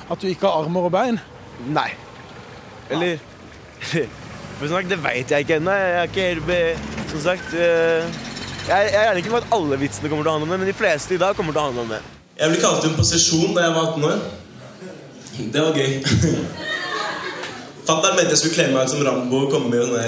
at 0.09 0.21
du 0.21 0.31
ikke 0.31 0.47
har 0.47 0.63
armer 0.63 0.87
og 0.87 0.93
bein? 0.93 1.21
Nei. 1.73 1.91
Eller 2.91 3.19
For 4.59 4.67
snakk, 4.71 4.87
det 4.91 4.99
veit 5.03 5.31
jeg 5.31 5.39
ikke 5.45 5.57
ennå. 5.59 5.71
Jeg 5.75 5.97
er 5.99 6.03
ikke 6.11 6.27
helt 6.29 6.47
be... 6.47 6.59
Som 7.11 7.21
sagt 7.25 7.49
eh, 7.55 8.03
Jeg, 8.69 8.81
jeg 8.93 9.03
er 9.03 9.13
ikke 9.19 9.31
med 9.33 9.43
at 9.43 9.47
alle 9.57 9.77
vitsene 9.81 10.09
kommer 10.09 10.25
til 10.25 10.31
å 10.31 10.33
handle 10.37 10.47
om 10.47 10.53
det, 10.55 10.61
men 10.63 10.71
de 10.71 10.77
fleste 10.77 11.15
i 11.17 11.21
dag 11.21 11.33
kommer 11.37 11.53
til 11.53 11.63
å 11.63 11.65
handle 11.67 11.83
om 11.83 11.91
det. 11.93 12.01
Jeg 12.39 12.47
ble 12.53 12.59
kalt 12.63 12.85
inn 12.87 12.95
på 12.97 13.05
sesjon 13.07 13.55
da 13.57 13.61
jeg 13.67 13.75
var 13.75 13.83
18 13.91 14.09
år. 14.09 14.19
Det 15.53 15.61
var 15.65 15.73
gøy. 15.77 15.93
Fatter'n 17.89 18.15
mente 18.15 18.33
jeg 18.37 18.39
skulle 18.39 18.55
kle 18.55 18.67
meg 18.71 18.83
ut 18.87 18.93
som 18.95 19.03
Rambo 19.07 19.37
og 19.47 19.51
komme 19.51 19.69
med 19.73 19.81
sånn 19.83 19.99
der, 19.99 20.07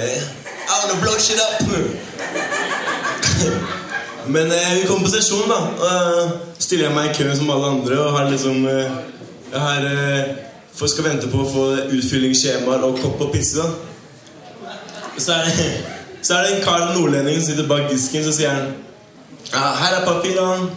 I 0.65 0.67
wanna 0.79 0.95
blow 1.03 1.17
shit 1.19 1.39
up. 1.43 1.55
Men 4.35 4.45
eh, 4.51 4.73
vi 4.79 4.87
kom 4.87 5.03
på 5.03 5.09
sesjon, 5.11 5.49
da. 5.51 5.59
Og 5.75 5.85
eh, 5.91 6.31
stiller 6.57 6.85
jeg 6.87 6.95
meg 6.95 7.05
i 7.11 7.15
kø 7.19 7.27
som 7.35 7.51
alle 7.53 7.67
andre 7.75 7.95
og 8.01 8.15
har 8.17 8.25
liksom 8.31 8.57
eh, 8.71 8.89
Jeg 9.51 9.59
har 9.61 9.81
eh, 9.91 10.23
for 10.75 10.91
skal 10.91 11.07
vente 11.07 11.27
på 11.31 11.39
å 11.39 11.49
få 11.49 11.65
utfyllingsskjemaer 11.95 12.83
og 12.87 12.99
kopp 12.99 13.21
og 13.23 13.35
da. 13.35 13.67
Så 15.17 15.31
er, 15.31 15.45
det, 15.45 15.67
så 16.21 16.35
er 16.35 16.41
det 16.43 16.55
en 16.55 16.65
kar 16.65 16.89
nordlending 16.97 17.37
som 17.39 17.47
sitter 17.47 17.69
bak 17.69 17.87
disken, 17.91 18.25
så 18.25 18.33
sier 18.35 18.51
han 18.51 18.73
ja, 19.53 19.61
Her 19.79 20.01
er 20.01 20.05
papirene. 20.05 20.69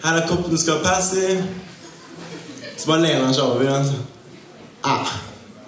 Her 0.00 0.16
er 0.22 0.28
koppen 0.28 0.54
du 0.54 0.60
skal 0.60 0.80
passe 0.84 1.20
i. 1.20 1.34
Så 2.76 2.88
bare 2.88 3.02
lener 3.02 3.26
han 3.26 3.34
seg 3.36 3.44
over. 3.44 3.68
Han 3.68 3.90
Ja, 4.84 4.96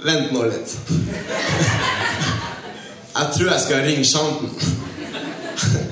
vent 0.06 0.32
nå 0.32 0.46
litt. 0.48 0.76
Jeg 3.12 3.26
tror 3.36 3.50
jeg 3.50 3.60
skal 3.66 3.84
ringe 3.84 4.04
sjanten. 4.08 4.48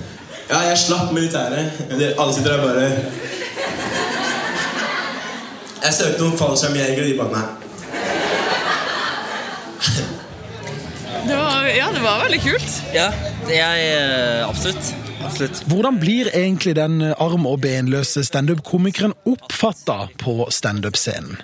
Ja, 0.51 0.65
jeg 0.67 0.79
slapp 0.83 1.13
militæret. 1.15 1.77
Alle 2.19 2.33
sitter 2.35 2.57
der 2.57 2.63
bare 2.65 2.87
Jeg 5.81 5.97
søkte 5.97 6.25
om 6.27 6.37
fallskjermjegere, 6.39 7.09
de 7.09 7.19
bare 7.19 7.33
nei. 7.35 7.47
Det 11.21 11.37
var, 11.37 11.69
ja, 11.69 11.87
det 11.95 12.03
var 12.03 12.25
veldig 12.25 12.41
kult. 12.43 12.75
Ja, 12.95 13.11
det 13.47 13.61
er 13.61 13.79
jeg 13.81 14.43
absolutt. 14.49 14.93
Absolutt. 15.25 15.63
Hvordan 15.69 15.99
blir 16.01 16.31
egentlig 16.35 16.75
den 16.77 17.03
arm- 17.03 17.47
og 17.47 17.61
benløse 17.61 18.25
standup-komikeren 18.25 19.13
oppfatta 19.29 20.09
på 20.19 20.49
standup-scenen? 20.51 21.41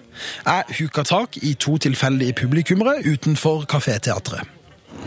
Jeg 0.47 0.79
huka 0.81 1.05
tak 1.05 1.37
i 1.43 1.55
to 1.55 1.77
tilfeldige 1.79 2.33
publikummere 2.33 3.05
utenfor 3.05 3.67
kaféteatret. 3.69 4.49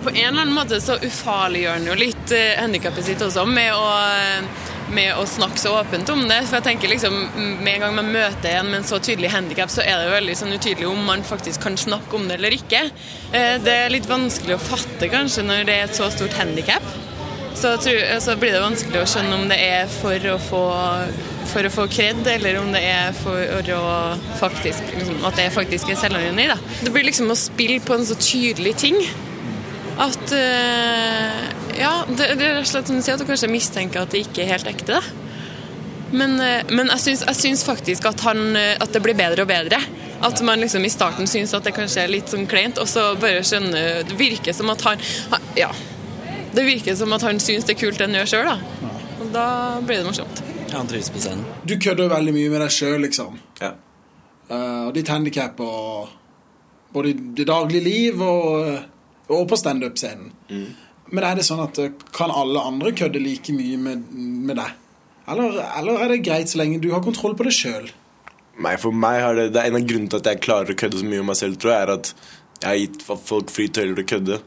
På 0.03 0.09
en 0.09 0.15
eller 0.15 0.41
annen 0.45 0.55
måte 0.55 0.79
så 0.81 1.00
ufarliggjør 1.01 1.79
han 1.79 1.88
jo 1.89 1.98
litt 1.98 2.31
uh, 2.31 2.62
handikappet 2.62 3.09
sitt 3.09 3.21
også 3.25 3.43
med 3.50 3.74
å, 3.74 3.88
med 4.93 5.17
å 5.17 5.25
snakke 5.29 5.62
så 5.62 5.74
åpent 5.79 6.10
om 6.13 6.24
det. 6.29 6.41
For 6.50 6.60
jeg 6.60 6.67
tenker 6.69 6.91
liksom, 6.91 7.15
Med 7.63 7.74
en 7.75 7.86
gang 7.86 7.96
man 8.00 8.12
møter 8.13 8.60
en 8.60 8.72
med 8.72 8.81
en 8.81 8.88
så 8.88 9.00
tydelig 9.03 9.31
handikap, 9.34 9.72
så 9.72 9.84
er 9.84 10.00
det 10.00 10.10
jo 10.10 10.15
veldig 10.15 10.38
sånn 10.39 10.55
utydelig 10.55 10.89
om 10.89 11.03
man 11.08 11.25
faktisk 11.27 11.63
kan 11.65 11.77
snakke 11.77 12.15
om 12.15 12.27
det 12.29 12.39
eller 12.39 12.55
ikke. 12.58 12.86
Eh, 13.34 13.55
det 13.63 13.75
er 13.86 13.93
litt 13.93 14.10
vanskelig 14.10 14.58
å 14.58 14.63
fatte 14.63 15.12
kanskje 15.12 15.46
når 15.48 15.65
det 15.67 15.77
er 15.77 15.88
et 15.88 15.98
så 15.98 16.10
stort 16.13 16.38
handikap. 16.39 16.86
Så, 17.60 17.74
så 17.81 18.36
blir 18.39 18.53
det 18.55 18.62
vanskelig 18.63 19.01
å 19.01 19.08
skjønne 19.10 19.36
om 19.36 19.50
det 19.50 19.58
er 19.60 19.89
for 19.91 20.31
å 20.31 20.38
få 20.39 20.63
for 21.50 21.65
å 21.65 21.72
få 21.74 21.88
kred, 21.89 22.19
eller 22.29 22.60
om 22.60 22.69
det 22.74 22.81
er 22.86 23.15
for 23.17 23.72
å 23.74 23.86
faktisk 24.38 24.91
liksom, 24.93 25.24
At 25.25 25.39
det 25.39 25.48
faktisk 25.55 25.89
er 25.89 25.98
selvironi. 26.00 26.46
da. 26.51 26.60
Det 26.84 26.93
blir 26.93 27.08
liksom 27.08 27.31
å 27.34 27.38
spille 27.39 27.81
på 27.81 27.98
en 27.98 28.05
så 28.05 28.17
tydelig 28.22 28.75
ting 28.86 29.00
at 30.00 30.31
eh, 30.31 31.50
Ja, 31.79 32.03
det, 32.07 32.36
det 32.39 32.45
er 32.45 32.57
rett 32.57 32.67
og 32.67 32.71
slett 32.74 32.89
som 32.91 33.00
du 33.00 33.03
sier, 33.03 33.15
at 33.15 33.24
du 33.24 33.27
kanskje 33.29 33.51
mistenker 33.51 34.03
at 34.03 34.12
det 34.13 34.25
ikke 34.25 34.43
er 34.43 34.53
helt 34.57 34.67
ekte. 34.67 35.00
da. 35.00 35.27
Men, 36.12 36.39
eh, 36.41 36.65
men 36.69 36.89
jeg, 36.95 37.00
syns, 37.03 37.24
jeg 37.27 37.38
syns 37.38 37.63
faktisk 37.67 38.07
at, 38.09 38.21
han, 38.25 38.55
eh, 38.57 38.75
at 38.81 38.93
det 38.93 39.01
blir 39.05 39.17
bedre 39.17 39.45
og 39.45 39.51
bedre. 39.51 39.79
At 40.25 40.41
man 40.43 40.59
liksom 40.59 40.83
i 40.83 40.91
starten 40.91 41.29
syns 41.29 41.53
at 41.55 41.63
det 41.63 41.75
kanskje 41.77 42.03
er 42.03 42.12
litt 42.12 42.31
sånn 42.31 42.48
kleint, 42.50 42.81
og 42.81 42.89
så 42.91 43.13
bare 43.21 43.39
skjønner 43.48 44.03
Det 44.09 44.17
virker 44.19 44.55
som 44.55 44.71
at 44.74 44.83
han, 44.88 45.00
han 45.31 45.50
Ja. 45.59 45.71
Det 46.50 46.65
virker 46.65 46.95
som 46.98 47.13
at 47.13 47.24
han 47.24 47.39
syns 47.39 47.67
det 47.67 47.77
er 47.77 47.79
kult 47.79 48.00
det 48.01 48.09
han 48.09 48.17
gjør 48.17 48.31
sjøl, 48.31 48.50
da. 48.50 48.88
Og 49.19 49.27
da 49.36 49.48
blir 49.86 50.01
det 50.01 50.07
morsomt. 50.09 50.41
Han 50.74 50.89
trives 50.89 51.12
på 51.13 51.21
scenen. 51.21 51.45
Du 51.63 51.77
kødder 51.77 52.09
veldig 52.09 52.33
mye 52.33 52.50
med 52.51 52.63
deg 52.65 52.74
sjøl, 52.74 52.98
liksom. 53.05 53.38
Ja. 53.62 53.75
Uh, 54.50 54.89
og 54.89 54.95
ditt 54.98 55.12
handikap 55.13 55.62
og 55.62 56.09
både 56.93 57.12
i 57.12 57.17
det 57.38 57.45
daglige 57.45 57.86
liv 57.86 58.21
og, 58.25 58.79
og 59.29 59.43
på 59.51 59.59
standup-scenen. 59.62 60.31
Men 61.09 61.25
er 61.25 61.39
det 61.39 61.45
sånn 61.47 61.61
at 61.63 61.79
eh, 61.81 61.95
kan 62.15 62.33
alle 62.33 62.61
andre 62.69 62.93
kødde 62.95 63.21
like 63.23 63.53
mye 63.55 63.79
med, 63.81 64.05
med 64.13 64.59
deg? 64.59 64.75
Eller, 65.29 65.57
eller 65.77 66.03
er 66.03 66.13
det 66.13 66.21
greit 66.25 66.51
så 66.51 66.61
lenge 66.61 66.81
du 66.81 66.91
har 66.93 67.03
kontroll 67.05 67.35
på 67.37 67.45
det 67.45 67.53
sjøl? 67.57 67.89
Nei, 68.59 68.75
for 68.81 68.95
meg 68.95 69.21
har 69.23 69.37
det, 69.37 69.49
det 69.55 69.61
er 69.61 69.69
En 69.69 69.79
av 69.79 69.87
grunnene 69.87 70.11
til 70.11 70.19
at 70.19 70.29
jeg 70.31 70.43
klarer 70.43 70.73
å 70.73 70.79
kødde 70.79 71.01
så 71.01 71.09
mye 71.09 71.23
om 71.23 71.29
meg 71.31 71.39
selv, 71.39 71.59
tror 71.61 71.73
jeg, 71.73 71.83
er 71.85 71.93
at 71.95 72.13
jeg 72.59 72.69
har 72.69 72.79
gitt 72.81 73.03
folk 73.07 73.53
fri 73.53 73.69
tøyler 73.71 73.95
til 73.95 74.05
å 74.05 74.09
kødde. 74.13 74.39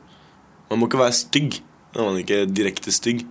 Man 0.71 0.81
må 0.81 0.89
ikke 0.89 1.01
være 1.01 1.17
stygg. 1.17 1.61
man 1.97 2.17
er 2.17 2.25
ikke 2.25 2.41
direkte 2.49 2.93
stygg, 2.93 3.23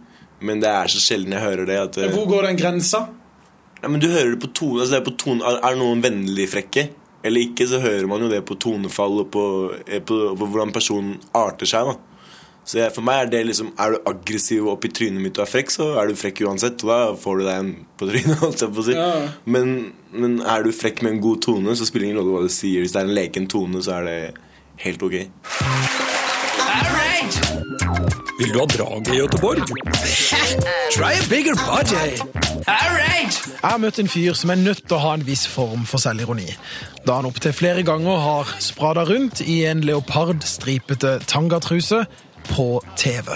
men 0.42 0.62
det 0.62 0.70
er 0.70 0.90
så 0.90 1.02
sjelden 1.02 1.36
jeg 1.36 1.44
hører 1.44 1.70
det. 1.70 1.78
at 1.78 2.00
Hvor 2.16 2.28
går 2.30 2.50
den 2.50 2.58
grensa? 2.58 3.06
Ja, 3.82 3.90
men 3.90 4.02
du 4.02 4.10
hører 4.10 4.36
det 4.36 4.42
på 4.42 4.52
tone, 4.54 4.82
altså 4.82 4.96
det 4.96 5.00
er, 5.02 5.06
på 5.08 5.18
tone 5.18 5.46
er, 5.46 5.58
er 5.66 5.78
noen 5.78 6.04
vennlig 6.04 6.50
frekke 6.52 6.90
eller 7.26 7.46
ikke, 7.46 7.68
så 7.70 7.80
hører 7.82 8.08
man 8.10 8.24
jo 8.24 8.30
det 8.32 8.40
på 8.46 8.58
tonefall 8.62 9.20
og 9.24 9.28
på, 9.34 9.44
eh, 9.86 10.02
på, 10.02 10.18
på 10.38 10.48
hvordan 10.48 10.74
personen 10.74 11.20
arter 11.38 11.70
seg. 11.70 11.90
da 11.90 12.11
Så 12.66 12.78
jeg, 12.78 12.92
For 12.94 13.02
meg 13.02 13.24
er 13.24 13.30
det 13.32 13.40
liksom 13.50 13.72
Er 13.82 13.96
du 13.96 13.98
aggressiv 14.12 14.68
opp 14.70 14.86
i 14.86 14.92
trynet 14.94 15.22
mitt 15.24 15.40
og 15.40 15.48
er 15.48 15.50
frekk, 15.50 15.72
så 15.74 15.88
er 16.02 16.12
du 16.12 16.16
frekk 16.20 16.44
uansett. 16.46 16.84
Og 16.86 16.92
da 16.92 17.00
får 17.20 17.42
du 17.42 17.46
deg 17.48 17.58
en 17.64 17.72
på 18.00 18.10
trynet. 18.12 18.38
holdt 18.44 18.62
jeg 18.66 18.76
på 18.76 18.84
å 18.84 18.88
si 18.90 18.96
Ja. 18.98 19.10
men, 19.46 19.74
men 20.14 20.40
er 20.46 20.64
du 20.68 20.72
frekk 20.76 21.02
med 21.06 21.18
en 21.18 21.24
god 21.26 21.42
tone, 21.48 21.76
så 21.76 21.88
spiller 21.90 22.06
det 22.08 22.12
ingen 22.14 22.22
rolle 22.22 22.38
hva 22.38 22.46
du 22.46 22.54
sier. 22.54 22.84
Hvis 22.86 22.94
det 22.96 23.02
er 23.02 23.10
en 23.10 23.18
leken 23.18 23.50
tone, 23.52 23.82
så 23.84 23.98
er 24.00 24.10
det 24.10 24.20
helt 24.86 25.04
ok. 25.10 25.18
Vil 28.42 28.54
du 28.54 28.58
ha 28.60 28.66
draget 28.66 29.12
i 29.14 29.18
Göteborg? 29.20 29.60
Try 30.96 31.12
a 31.14 31.26
bigger 31.30 31.54
budget. 31.62 32.22
Jeg 32.66 33.70
har 33.70 33.78
møtt 33.82 34.00
en 34.02 34.10
fyr 34.10 34.34
som 34.38 34.50
er 34.54 34.58
nødt 34.62 34.82
til 34.88 34.98
å 34.98 35.02
ha 35.04 35.12
en 35.18 35.26
viss 35.26 35.44
form 35.50 35.84
for 35.90 36.02
selvironi. 36.02 36.48
Da 37.06 37.20
han 37.20 37.28
opptil 37.30 37.54
flere 37.54 37.84
ganger 37.86 38.18
har 38.22 38.50
sprada 38.62 39.06
rundt 39.10 39.42
i 39.46 39.60
en 39.70 39.84
leopardstripete 39.86 41.20
tangatruse 41.30 42.04
på 42.50 42.68
TV. 43.00 43.36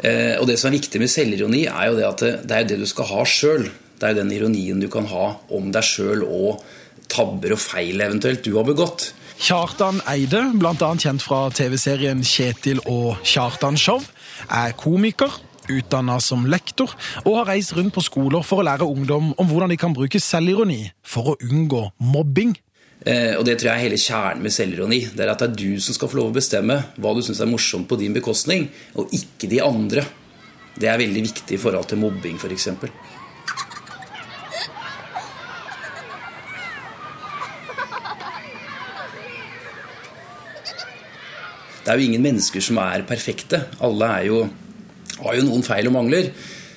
Eh, 0.00 0.36
og 0.40 0.46
det 0.48 0.56
som 0.60 0.70
er 0.70 0.78
viktig 0.78 1.00
med 1.02 1.12
selvironi, 1.12 1.64
er 1.68 1.90
jo 1.90 1.96
det 1.98 2.08
at 2.08 2.26
det, 2.48 2.56
er 2.56 2.68
det 2.68 2.80
du 2.80 2.86
skal 2.88 3.10
ha 3.12 3.24
sjøl. 3.28 3.68
Det 4.00 4.08
er 4.08 4.20
den 4.22 4.32
ironien 4.32 4.80
du 4.80 4.88
kan 4.92 5.08
ha 5.10 5.34
om 5.52 5.72
deg 5.74 5.84
sjøl 5.84 6.24
og 6.24 6.62
tabber 7.10 7.56
og 7.56 7.60
feil 7.60 8.00
eventuelt 8.00 8.44
du 8.46 8.54
har 8.56 8.66
begått. 8.68 9.10
Kjartan 9.40 10.02
Eide, 10.08 10.42
annet 10.52 11.04
kjent 11.04 11.24
fra 11.24 11.46
TV-serien 11.56 12.20
Kjetil 12.24 12.82
og 12.84 13.22
Kjartan 13.24 13.78
Show, 13.80 14.02
er 14.52 14.74
komiker, 14.76 15.32
utdanna 15.70 16.18
som 16.20 16.44
lektor, 16.50 16.92
og 17.24 17.38
har 17.38 17.48
reist 17.54 17.72
rundt 17.76 17.94
på 17.96 18.04
skoler 18.04 18.44
for 18.44 18.60
å 18.60 18.66
lære 18.68 18.88
ungdom 18.88 19.32
om 19.32 19.48
hvordan 19.48 19.72
de 19.72 19.78
kan 19.80 19.96
bruke 19.96 20.20
selvironi 20.20 20.82
for 21.00 21.32
å 21.32 21.38
unngå 21.46 21.86
mobbing. 22.12 22.52
Eh, 23.00 23.32
og 23.38 23.46
det 23.48 23.56
tror 23.56 23.70
jeg 23.70 23.78
er 23.78 23.86
hele 23.86 24.00
kjernen 24.00 24.44
med 24.44 24.52
selvironi. 24.52 25.00
Det 25.16 25.24
er 25.24 25.32
at 25.32 25.40
det 25.40 25.48
er 25.48 25.60
du 25.62 25.80
som 25.80 25.96
skal 25.96 26.10
få 26.12 26.18
lov 26.18 26.32
å 26.32 26.36
bestemme 26.36 26.76
hva 27.00 27.14
du 27.16 27.22
syns 27.24 27.40
er 27.40 27.48
morsomt 27.48 27.88
på 27.88 27.96
din 28.00 28.16
bekostning, 28.16 28.68
og 28.92 29.12
ikke 29.16 29.48
de 29.48 29.62
andre. 29.64 30.04
Det 30.76 30.88
er 30.90 31.00
veldig 31.00 31.24
viktig 31.30 31.56
i 31.56 31.60
forhold 31.60 31.88
til 31.88 32.00
mobbing, 32.02 32.36
f.eks. 32.36 32.68
Det 41.80 41.88
er 41.88 41.96
jo 41.96 42.10
ingen 42.10 42.22
mennesker 42.22 42.62
som 42.62 42.78
er 42.84 43.02
perfekte. 43.08 43.64
Alle 43.82 44.12
er 44.20 44.28
jo, 44.28 44.44
har 45.24 45.40
jo 45.40 45.46
noen 45.48 45.64
feil 45.66 45.88
og 45.88 45.96
mangler. 45.96 46.28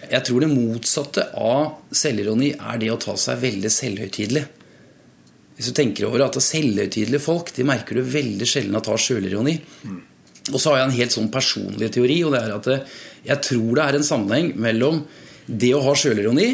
Jeg 0.07 0.25
tror 0.25 0.43
det 0.43 0.53
motsatte 0.55 1.27
av 1.35 1.93
selvironi 1.93 2.53
er 2.55 2.79
det 2.79 2.89
å 2.93 2.99
ta 3.01 3.13
seg 3.19 3.43
veldig 3.43 3.71
selvhøytidelig. 3.71 4.47
Hvis 5.53 5.69
du 5.69 5.75
tenker 5.77 6.07
over 6.07 6.25
at 6.25 6.37
selvhøytidelige 6.41 7.21
folk 7.21 7.51
de 7.53 7.65
merker 7.67 7.99
du 7.99 8.01
veldig 8.09 8.47
sjelden 8.49 8.77
at 8.79 8.89
har 8.89 8.97
sjølironi. 9.01 9.53
Og 10.51 10.59
så 10.59 10.73
har 10.73 10.81
jeg 10.81 10.89
en 10.89 10.97
helt 10.97 11.13
sånn 11.13 11.31
personlig 11.31 11.91
teori, 11.93 12.17
og 12.25 12.33
det 12.33 12.41
er 12.41 12.53
at 12.57 12.69
jeg 13.23 13.43
tror 13.47 13.69
det 13.77 13.83
er 13.85 13.97
en 13.99 14.07
sammenheng 14.07 14.49
mellom 14.59 15.03
det 15.47 15.71
å 15.75 15.83
ha 15.85 15.93
sjølironi 15.95 16.49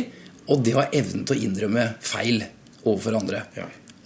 og 0.50 0.64
det 0.66 0.76
å 0.76 0.82
ha 0.82 0.88
evnen 0.94 1.26
til 1.26 1.38
å 1.38 1.44
innrømme 1.48 1.86
feil 2.06 2.44
overfor 2.84 3.18
andre. 3.22 3.44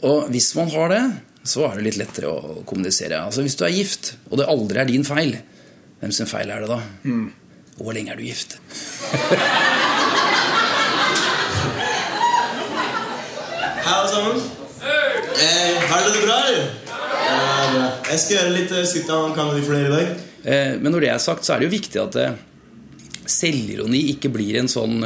Og 0.07 0.29
hvis 0.31 0.53
man 0.59 0.71
har 0.75 0.91
det, 0.93 1.03
så 1.43 1.65
er 1.67 1.77
det 1.79 1.87
litt 1.89 1.99
lettere 1.99 2.31
å 2.31 2.63
kommunisere. 2.67 3.19
Altså 3.19 3.43
Hvis 3.43 3.57
du 3.59 3.65
er 3.67 3.75
gift, 3.75 4.13
og 4.29 4.39
det 4.39 4.47
aldri 4.51 4.79
er 4.79 4.91
din 4.91 5.03
feil, 5.07 5.35
hvem 5.99 6.11
sin 6.15 6.29
feil 6.29 6.51
er 6.51 6.63
det 6.63 6.71
da? 6.71 6.79
Og 7.79 7.87
hvor 7.87 7.95
lenge 7.95 8.13
er 8.13 8.19
du 8.19 8.27
gift? 8.27 8.59
Hei, 13.83 13.93
alle 13.93 14.11
sammen. 14.11 14.52
Har 15.93 16.01
dere 16.01 16.13
det 16.15 16.21
bra, 16.25 16.35
eller? 16.47 16.69
Ja, 16.89 17.65
bra. 17.69 17.81
Jeg 18.09 18.21
skal 18.21 18.33
gjøre 18.39 18.53
litt 18.55 18.71
sit-down 18.89 19.35
comedy 19.37 19.61
for 19.61 19.75
dere 19.77 19.89
i 19.91 19.91
dag. 19.93 20.23
Eh, 20.41 20.71
Men 20.81 20.95
når 20.95 21.05
det 21.05 21.11
er 21.13 21.19
sagt, 21.21 21.45
så 21.45 21.53
er 21.53 21.61
det 21.61 21.67
jo 21.67 21.73
viktig 21.75 21.99
at 22.01 22.15
eh, 22.17 22.39
selvironi 23.29 23.99
ikke 24.15 24.31
blir 24.33 24.57
en 24.57 24.71
sånn 24.73 25.05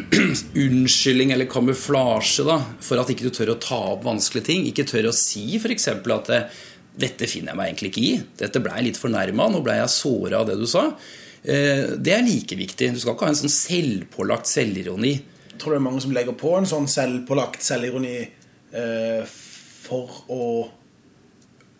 unnskyldning 0.64 1.34
eller 1.34 1.50
kamuflasje 1.52 2.46
da, 2.48 2.56
for 2.80 3.02
at 3.02 3.12
ikke 3.12 3.28
du 3.28 3.36
tør 3.36 3.52
å 3.52 3.58
ta 3.60 3.82
opp 3.92 4.08
vanskelige 4.08 4.48
ting. 4.48 4.64
Ikke 4.70 4.88
tør 4.88 5.10
å 5.10 5.14
si 5.18 5.44
f.eks. 5.60 5.90
at 5.92 6.32
eh, 6.32 6.48
'dette 6.96 7.28
finner 7.28 7.52
jeg 7.52 7.60
meg 7.60 7.68
egentlig 7.74 7.92
ikke 7.92 8.06
i'. 8.08 8.24
'Dette 8.40 8.64
ble 8.64 8.72
jeg 8.78 8.88
litt 8.88 9.02
fornærma, 9.04 9.50
nå 9.52 9.60
ble 9.60 9.76
jeg 9.76 9.92
såra 9.92 10.40
av 10.40 10.48
det 10.48 10.56
du 10.56 10.64
sa'. 10.64 10.88
Eh, 11.44 12.00
Det 12.00 12.16
er 12.16 12.24
like 12.24 12.56
viktig. 12.56 12.94
Du 12.96 13.00
skal 13.04 13.12
ikke 13.12 13.28
ha 13.28 13.34
en 13.36 13.42
sånn 13.44 13.58
selvpålagt 13.60 14.48
selvironi. 14.48 15.18
Tror 15.52 15.58
tror 15.60 15.76
det 15.76 15.82
er 15.84 15.88
mange 15.92 16.00
som 16.00 16.16
legger 16.16 16.32
på 16.32 16.56
en 16.56 16.64
sånn 16.64 16.88
selvpålagt 16.88 17.60
selvironi 17.60 18.16
eh, 18.72 19.34
for 19.84 20.24
å 20.32 20.42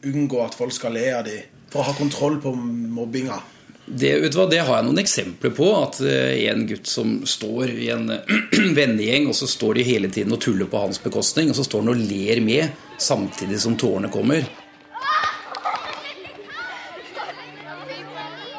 unngå 0.04 0.40
at 0.44 0.56
folk 0.58 0.74
skal 0.76 0.94
le 0.96 1.08
av 1.16 1.26
dem. 1.26 1.50
For 1.72 1.82
å 1.82 1.88
ha 1.88 1.96
kontroll 1.98 2.38
på 2.42 2.52
mobbinga. 2.54 3.40
Det, 3.84 4.14
hva, 4.32 4.46
det 4.48 4.62
har 4.64 4.78
jeg 4.78 4.86
noen 4.86 5.00
eksempler 5.02 5.52
på. 5.56 5.68
At 5.76 6.00
eh, 6.04 6.46
en 6.52 6.64
gutt 6.68 6.88
som 6.88 7.16
står 7.28 7.72
i 7.74 7.90
en 7.92 8.08
vennegjeng, 8.78 9.28
og 9.28 9.36
så 9.36 9.48
står 9.50 9.80
de 9.80 9.88
hele 9.88 10.12
tiden 10.12 10.32
og 10.36 10.42
tuller 10.44 10.70
på 10.70 10.84
hans 10.86 11.00
bekostning, 11.02 11.50
og 11.52 11.58
så 11.58 11.66
står 11.66 11.84
han 11.84 11.94
og 11.94 12.04
ler 12.04 12.40
med 12.44 12.84
samtidig 13.00 13.60
som 13.60 13.76
tårene 13.80 14.12
kommer. 14.12 14.46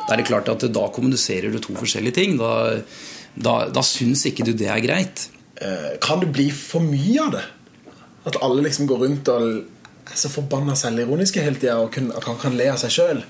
Da 0.06 0.14
er 0.14 0.22
det 0.22 0.28
klart 0.30 0.52
at 0.52 0.62
da 0.70 0.86
kommuniserer 0.94 1.50
du 1.50 1.58
to 1.64 1.74
forskjellige 1.80 2.20
ting. 2.20 2.36
Da, 2.38 2.82
da, 3.34 3.56
da 3.74 3.82
syns 3.86 4.28
ikke 4.30 4.46
du 4.46 4.54
det 4.54 4.70
er 4.70 4.84
greit. 4.84 5.30
Eh, 5.56 5.96
kan 6.04 6.22
det 6.22 6.30
bli 6.36 6.52
for 6.54 6.84
mye 6.86 7.24
av 7.24 7.32
det? 7.40 7.46
At 8.26 8.38
alle 8.42 8.66
liksom 8.66 8.90
går 8.90 9.02
rundt 9.06 9.32
og 9.34 9.50
er 10.06 10.20
så 10.20 10.30
forbanna 10.30 10.76
selvironiske 10.78 11.42
hele 11.42 11.60
tida, 11.62 11.80
og 11.82 11.92
kan, 11.94 12.12
han 12.14 12.40
kan 12.42 12.56
le 12.58 12.70
av 12.74 12.80
seg 12.82 12.94
sjøl? 12.94 13.26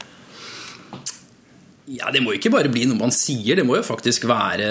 Ja, 1.86 2.10
Det 2.12 2.24
må 2.26 2.34
ikke 2.34 2.50
bare 2.50 2.72
bli 2.74 2.88
noe 2.90 2.98
man 2.98 3.14
sier, 3.14 3.60
det 3.60 3.66
må 3.66 3.78
jo 3.78 3.86
faktisk 3.86 4.26
være, 4.30 4.70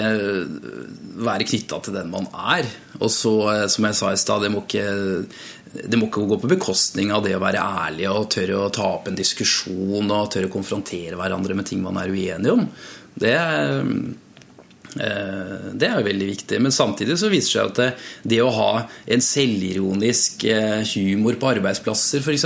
være 1.23 1.47
knytta 1.47 1.79
til 1.85 1.95
den 1.95 2.11
man 2.11 2.27
er. 2.35 2.67
Og 2.99 3.07
så, 3.11 3.35
eh, 3.53 3.67
som 3.71 3.87
jeg 3.87 3.97
sa 3.97 4.11
i 4.11 4.19
stad, 4.19 4.43
det, 4.43 4.51
det 5.85 5.99
må 5.99 6.09
ikke 6.09 6.25
gå 6.27 6.39
på 6.43 6.51
bekostning 6.51 7.13
av 7.15 7.23
det 7.23 7.37
å 7.37 7.43
være 7.43 7.63
ærlig 7.85 8.09
og 8.11 8.27
tørre 8.35 8.59
å 8.59 8.73
ta 8.73 8.89
opp 8.97 9.07
en 9.07 9.17
diskusjon 9.17 10.11
og 10.11 10.29
tørre 10.33 10.51
å 10.51 10.55
konfrontere 10.57 11.15
hverandre 11.19 11.55
med 11.55 11.69
ting 11.71 11.81
man 11.85 12.01
er 12.01 12.11
uenig 12.11 12.51
om. 12.51 12.67
Det 13.15 13.37
det 14.95 15.87
er 15.89 15.97
jo 15.99 16.05
veldig 16.07 16.27
viktig. 16.29 16.59
Men 16.63 16.71
samtidig 16.71 17.17
så 17.19 17.27
viser 17.31 17.45
det 17.45 17.51
seg 17.51 17.71
at 17.71 17.79
det, 17.81 17.87
det 18.35 18.41
å 18.45 18.51
ha 18.55 18.69
en 19.11 19.23
selvironisk 19.25 20.45
eh, 20.51 20.83
humor 20.95 21.35
på 21.41 21.49
arbeidsplasser 21.55 22.23
f.eks., 22.23 22.45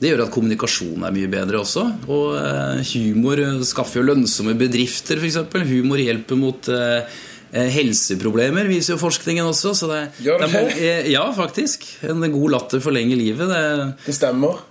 det 0.00 0.12
gjør 0.12 0.24
at 0.26 0.32
kommunikasjonen 0.34 1.04
er 1.08 1.14
mye 1.16 1.30
bedre 1.32 1.60
også. 1.60 1.84
Og 2.08 2.38
eh, 2.40 2.80
humor 2.94 3.42
skaffer 3.68 4.00
jo 4.00 4.08
lønnsomme 4.08 4.56
bedrifter 4.58 5.20
f.eks. 5.20 5.40
Humor 5.72 6.00
hjelper 6.02 6.40
mot 6.40 6.68
eh, 6.72 7.04
eh, 7.52 7.70
helseproblemer, 7.76 8.68
viser 8.72 8.96
jo 8.96 9.02
forskningen 9.04 9.48
også. 9.52 9.74
Så 9.82 9.90
det, 9.92 10.02
Gjør 10.24 10.42
det 10.42 10.48
er 10.48 10.54
mange- 10.56 10.78
eh, 10.80 11.10
ja, 11.12 11.26
faktisk. 11.36 11.86
En 12.08 12.24
god 12.32 12.56
latter 12.56 12.82
forlenger 12.84 13.20
livet. 13.20 13.52
Det, 13.52 13.64
Det 14.08 14.16
stemmer. 14.16 14.62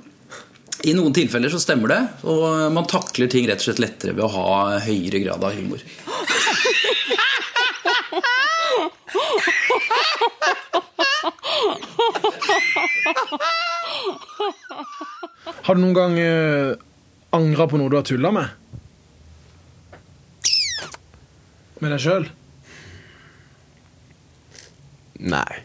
I 0.81 0.95
noen 0.97 1.13
tilfeller 1.13 1.51
så 1.53 1.59
stemmer 1.61 1.91
det. 1.93 1.99
Og 2.25 2.71
man 2.73 2.87
takler 2.89 3.29
ting 3.29 3.45
rett 3.45 3.61
og 3.61 3.67
slett 3.69 3.83
lettere 3.83 4.15
ved 4.17 4.25
å 4.25 4.31
ha 4.33 4.79
høyere 4.81 5.21
grad 5.21 5.43
av 5.45 5.53
humor. 5.53 5.83
Har 15.61 15.77
du 15.77 15.81
noen 15.81 15.95
gang 15.95 16.17
uh, 16.17 16.73
angra 17.37 17.67
på 17.69 17.77
noe 17.79 17.91
du 17.91 17.97
har 17.99 18.05
tulla 18.07 18.31
med? 18.33 18.47
Med 21.81 21.93
deg 21.93 22.01
sjøl? 22.03 22.25
Nei. 25.21 25.61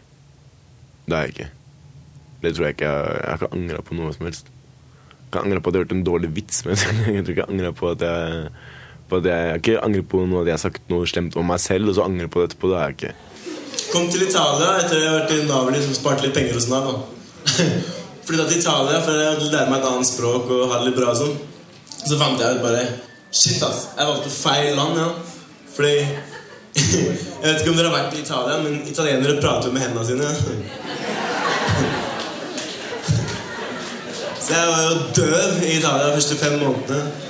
Det 1.06 1.14
har 1.16 1.26
jeg 1.26 1.34
ikke. 1.34 1.48
Det 2.42 2.52
tror 2.54 2.66
jeg 2.66 2.76
ikke. 2.76 2.92
Jeg, 2.92 3.26
har 3.26 3.36
ikke 3.40 3.54
angra 3.56 3.82
på 3.84 3.96
noe 3.98 4.14
som 4.16 4.28
helst. 4.28 4.52
Jeg 5.16 5.30
kan 5.34 5.48
angre 5.48 5.60
på 5.60 5.70
at 5.70 5.74
jeg 5.76 5.82
har 5.82 5.88
hørt 5.88 5.96
en 5.96 6.06
dårlig 6.06 6.30
vits, 6.36 6.64
men 6.66 6.76
jeg 6.76 7.24
tror 7.24 7.34
ikke 7.34 7.42
jeg 7.42 7.52
angrer 7.52 7.76
på 7.76 7.92
at 7.92 8.04
jeg 8.06 8.50
på 9.08 9.20
at 9.20 9.28
jeg, 9.30 9.48
har 9.50 9.60
ikke 9.62 9.84
angret 9.86 10.08
på 10.10 10.22
noe 10.26 10.42
at 10.42 10.50
jeg 10.50 10.56
har 10.56 10.64
sagt 10.64 10.90
noe 10.92 11.06
slemt 11.08 11.36
om 11.38 11.46
meg 11.50 11.60
selv, 11.62 11.90
og 11.90 11.98
så 11.98 12.06
angre 12.06 12.28
på 12.30 12.42
det 12.42 12.50
etterpå. 12.50 12.70
Det 12.72 12.78
har 12.80 12.90
jeg 12.90 12.98
ikke. 12.98 13.14
Kom 13.92 14.08
til 14.10 14.26
Italia 14.26 14.68
etter 14.80 14.96
at 14.96 15.02
jeg 15.02 15.10
har 15.10 15.18
vært 15.20 15.34
i 15.36 15.42
Napoli 15.46 15.82
som 15.84 15.94
spart 15.96 16.24
litt 16.24 16.34
penger 16.36 16.56
hos 16.58 16.68
Nav. 16.72 16.86
Flytta 18.26 18.46
til 18.48 18.58
Italia 18.58 19.02
for 19.06 19.14
ville 19.14 19.52
lære 19.52 19.70
meg 19.70 19.78
et 19.78 19.90
annet 19.90 20.08
språk 20.08 20.44
og 20.50 20.70
ha 20.72 20.80
det 20.80 20.88
litt 20.88 20.98
bra. 20.98 21.08
og 21.12 21.18
sånn. 21.20 21.36
Så 22.06 22.18
fant 22.18 22.40
jeg 22.40 22.58
ut 22.58 22.64
bare 22.64 22.84
Shit, 23.36 23.62
ass. 23.62 23.80
Jeg 23.98 24.06
valgte 24.08 24.30
feil 24.32 24.76
land. 24.78 24.96
ja. 24.98 25.08
Fordi 25.76 25.96
Jeg 26.76 27.52
vet 27.52 27.60
ikke 27.60 27.70
om 27.72 27.78
dere 27.78 27.88
har 27.90 27.96
vært 27.98 28.14
i 28.16 28.22
Italia, 28.22 28.56
men 28.64 28.74
italienere 28.88 29.40
prater 29.40 29.68
jo 29.68 29.74
med 29.74 29.82
hendene 29.84 30.06
sine. 30.06 30.28
Så 34.46 34.54
jeg 34.54 34.66
var 34.70 34.82
jo 34.86 34.94
døv 35.16 35.62
i 35.64 35.72
Italia 35.78 36.06
de 36.06 36.16
første 36.18 36.36
fem 36.38 36.54
månedene. 36.60 37.25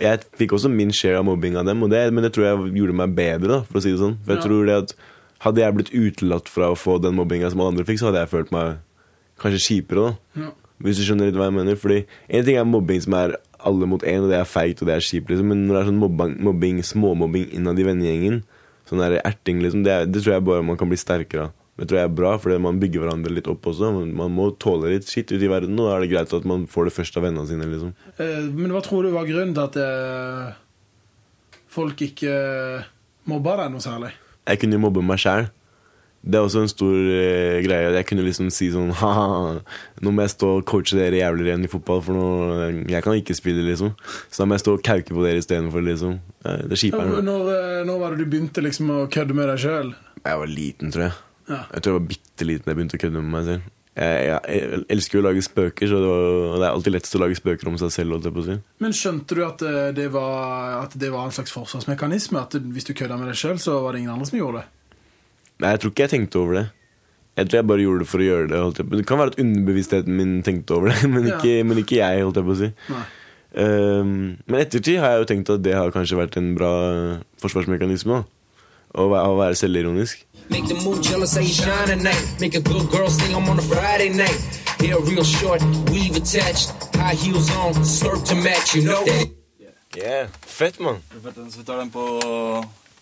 Jeg 0.00 0.20
fikk 0.38 0.52
også 0.56 0.70
min 0.70 0.90
share 0.92 1.18
av 1.18 1.24
mobbing 1.24 1.56
av 1.56 1.66
dem, 1.66 1.80
det, 1.90 2.12
men 2.12 2.22
det 2.24 2.32
tror 2.34 2.44
jeg 2.46 2.74
gjorde 2.80 2.94
meg 2.94 3.14
bedre. 3.14 3.48
da, 3.48 3.60
for 3.62 3.78
å 3.78 3.82
si 3.82 3.90
det 3.92 4.00
sånn. 4.00 4.16
For 4.24 4.34
jeg 4.34 4.42
Ja. 4.42 4.48
tror 4.48 4.66
det 4.66 4.76
at 4.84 4.94
Hadde 5.44 5.60
jeg 5.60 5.74
blitt 5.74 5.90
utelatt 5.92 6.48
fra 6.48 6.70
å 6.72 6.76
få 6.78 6.98
den 7.02 7.16
mobbinga 7.16 7.50
som 7.50 7.60
alle 7.60 7.74
andre 7.74 7.84
fikk, 7.84 7.98
så 8.00 8.06
hadde 8.08 8.20
jeg 8.22 8.30
følt 8.30 8.50
meg 8.52 8.78
kanskje 9.38 9.60
kjipere. 9.84 10.04
da. 10.34 10.40
Ja. 10.40 10.50
Hvis 10.80 10.96
du 10.96 11.02
skjønner 11.04 11.26
litt 11.26 11.34
hva 11.36 11.50
jeg 11.50 11.52
mener. 11.52 11.76
Fordi 11.76 12.06
En 12.30 12.44
ting 12.44 12.56
er 12.56 12.64
mobbing 12.64 13.02
som 13.02 13.12
er 13.14 13.36
alle 13.60 13.84
mot 13.86 14.00
én, 14.02 14.22
og 14.24 14.30
det 14.30 14.38
er 14.40 14.44
feigt 14.48 14.80
og 14.80 14.86
det 14.88 14.94
er 14.96 15.00
kjipt, 15.04 15.28
liksom. 15.28 15.44
men 15.48 15.66
når 15.68 15.74
det 15.74 15.82
er 15.82 15.90
sånn 15.90 15.98
mobbing, 16.00 16.36
mobbing 16.40 16.78
småmobbing 16.82 17.52
innad 17.52 17.78
i 17.78 17.82
vennegjengen, 17.84 18.42
sånn 18.88 18.98
der 19.00 19.20
erting, 19.24 19.60
liksom, 19.60 19.84
det, 19.84 20.12
det 20.12 20.22
tror 20.22 20.34
jeg 20.34 20.44
bare 20.44 20.62
man 20.64 20.76
kan 20.78 20.88
bli 20.88 20.96
sterkere 20.96 21.42
av. 21.48 21.52
Det 21.74 21.88
tror 21.90 21.98
jeg 21.98 22.06
er 22.06 22.14
bra, 22.14 22.32
fordi 22.38 22.60
man 22.62 22.76
bygger 22.78 23.02
hverandre 23.02 23.32
litt 23.34 23.48
opp 23.50 23.64
også. 23.66 23.88
Man, 24.06 24.30
må 24.36 24.44
tåle 24.62 24.92
litt 24.92 25.08
skitt 25.10 25.32
ute 25.34 25.42
i 25.42 25.50
verden, 25.50 25.74
og 25.82 25.88
da 25.88 25.96
er 25.96 26.04
det 26.04 26.12
greit 26.12 26.34
at 26.36 26.44
man 26.46 26.68
får 26.70 26.86
det 26.86 26.94
først 26.94 27.18
av 27.18 27.24
vennene 27.26 27.48
sine. 27.50 27.66
liksom. 27.66 27.90
Eh, 28.14 28.46
Men 28.54 28.70
hva 28.76 28.82
tror 28.86 29.02
du 29.02 29.10
var 29.10 29.26
grunnen 29.26 29.56
til 29.56 29.64
at 29.64 29.78
eh, 29.82 30.54
folk 31.74 31.98
ikke 32.06 32.30
eh, 32.30 32.86
mobba 33.26 33.56
deg 33.64 33.74
noe 33.74 33.82
særlig? 33.82 34.12
Jeg 34.46 34.60
kunne 34.62 34.78
jo 34.78 34.84
mobbe 34.86 35.02
meg 35.02 35.18
sjæl. 35.24 35.48
Det 36.24 36.38
er 36.38 36.46
også 36.46 36.62
en 36.62 36.70
stor 36.72 36.94
eh, 36.94 37.58
greie. 37.66 37.90
Jeg 37.98 38.06
kunne 38.08 38.22
liksom 38.24 38.54
si 38.54 38.70
sånn 38.72 38.94
Ha-ha, 39.02 39.58
nå 40.00 40.14
må 40.14 40.24
jeg 40.24 40.36
stå 40.36 40.54
og 40.60 40.64
coache 40.70 40.94
dere 40.96 41.18
jævlig 41.24 41.50
igjen 41.50 41.66
i 41.66 41.72
fotball, 41.74 42.00
for 42.06 42.14
nå, 42.16 42.30
jeg 42.86 43.02
kan 43.04 43.18
ikke 43.18 43.34
spille, 43.36 43.66
liksom. 43.66 43.92
Så 44.30 44.44
da 44.44 44.46
må 44.46 44.54
jeg 44.56 44.62
stå 44.68 44.78
og 44.78 44.86
kauke 44.86 45.10
på 45.10 45.26
dere 45.26 45.42
istedenfor, 45.42 45.82
liksom. 45.90 46.20
Det 46.46 46.70
er 46.70 46.84
kjipere. 46.86 47.18
Når, 47.18 47.52
når 47.90 48.00
var 48.06 48.14
det 48.14 48.22
du 48.22 48.30
begynte 48.30 48.62
liksom 48.62 48.94
å 48.94 49.04
kødde 49.10 49.36
med 49.36 49.50
deg 49.52 49.64
sjøl? 49.66 49.92
Jeg 50.22 50.44
var 50.46 50.54
liten, 50.54 50.94
tror 50.94 51.08
jeg. 51.10 51.16
Ja. 51.48 51.62
Jeg 51.74 51.82
tror 51.84 51.92
jeg 51.92 52.00
var 52.00 52.08
bitte 52.10 52.46
liten 52.48 52.70
jeg 52.70 52.76
begynte 52.78 52.96
å 52.98 53.02
kødde 53.04 53.20
med 53.22 53.32
meg 53.34 53.48
selv. 53.48 53.70
Jeg, 53.94 54.22
jeg, 54.26 54.38
jeg 54.50 54.84
elsker 54.90 55.18
jo 55.18 55.20
å 55.22 55.26
lage 55.28 55.42
spøker, 55.46 55.86
så 55.90 55.98
det, 56.02 56.06
var, 56.10 56.54
det 56.58 56.64
er 56.66 56.72
alltid 56.74 56.94
lettest 56.96 57.14
å 57.14 57.20
lage 57.22 57.36
spøker 57.38 57.68
om 57.70 57.76
seg 57.78 57.92
selv. 57.94 58.54
Men 58.82 58.96
skjønte 58.96 59.36
du 59.38 59.42
at 59.46 59.62
eh, 59.62 59.90
det 59.94 60.08
var, 60.14 60.80
at 60.80 60.96
det 60.98 61.10
var 61.14 61.28
en 61.28 61.34
slags 61.36 61.52
forsvarsmekanisme? 61.54 62.40
At 62.42 62.56
hvis 62.58 62.88
du 62.88 62.94
kødda 62.96 63.20
med 63.20 63.30
deg 63.30 63.38
sjøl, 63.38 63.60
så 63.62 63.76
var 63.84 63.94
det 63.94 64.02
ingen 64.02 64.16
andre 64.16 64.26
som 64.26 64.40
gjorde 64.40 64.64
det? 64.64 64.96
Nei, 65.62 65.70
jeg 65.76 65.84
tror 65.84 65.92
ikke 65.94 66.06
jeg 66.08 66.14
tenkte 66.16 66.40
over 66.42 66.58
det. 66.58 66.64
Jeg 67.38 67.48
tror 67.50 67.58
jeg 67.60 67.66
bare 67.70 67.84
gjorde 67.84 68.02
det 68.02 68.08
for 68.10 68.22
å 68.22 68.26
gjøre 68.28 68.48
det. 68.50 68.86
Det 68.98 69.04
kan 69.10 69.20
være 69.20 69.32
at 69.34 69.38
underbevisstheten 69.44 70.18
min 70.18 70.34
tenkte 70.46 70.74
over 70.78 70.90
det, 70.90 70.98
men 71.14 71.28
Ja. 71.30 71.36
ikke, 71.38 71.54
men 71.70 71.80
ikke 71.84 72.00
jeg. 72.00 72.24
holdt 72.26 72.40
jeg 72.40 72.48
på 72.48 72.56
å 72.56 72.60
si. 72.64 72.72
Nei. 72.94 73.04
Um, 73.54 74.14
men 74.50 74.58
ettertid 74.64 74.98
har 74.98 75.12
jeg 75.14 75.22
jo 75.22 75.26
tenkt 75.30 75.50
at 75.54 75.62
det 75.62 75.76
har 75.78 75.92
kanskje 75.94 76.18
vært 76.18 76.34
en 76.40 76.48
bra 76.58 76.72
forsvarsmekanisme. 77.42 78.22
da. 78.24 78.30
Å 78.94 79.08
være, 79.10 79.30
å 79.30 79.38
være 79.40 79.56
selvironisk. 79.58 80.20
Make 80.50 80.68
the 80.68 80.74
mood 80.84 81.02
jealous, 81.02 81.32
say 81.32 81.42
you 81.42 81.54
shine 81.54 81.88
tonight. 81.88 82.36
Make 82.40 82.54
a 82.54 82.60
good 82.60 82.90
girl 82.90 83.08
sing 83.10 83.34
I'm 83.34 83.48
on 83.48 83.58
a 83.58 83.62
Friday 83.62 84.10
night. 84.10 84.38
Hair 84.78 85.00
real 85.00 85.24
short, 85.24 85.62
weave 85.90 86.16
attached, 86.16 86.70
high 86.94 87.14
heels 87.14 87.50
on, 87.56 87.74
slurp 87.82 88.24
to 88.28 88.36
match, 88.36 88.74
you 88.74 88.84
know. 88.84 89.02
Yeah, 89.96 90.28
Fett, 90.46 90.80
mann. 90.80 91.02
Så 91.50 91.58
vi 91.58 91.64
tar 91.64 91.78
den 91.78 91.90
på, 91.90 92.04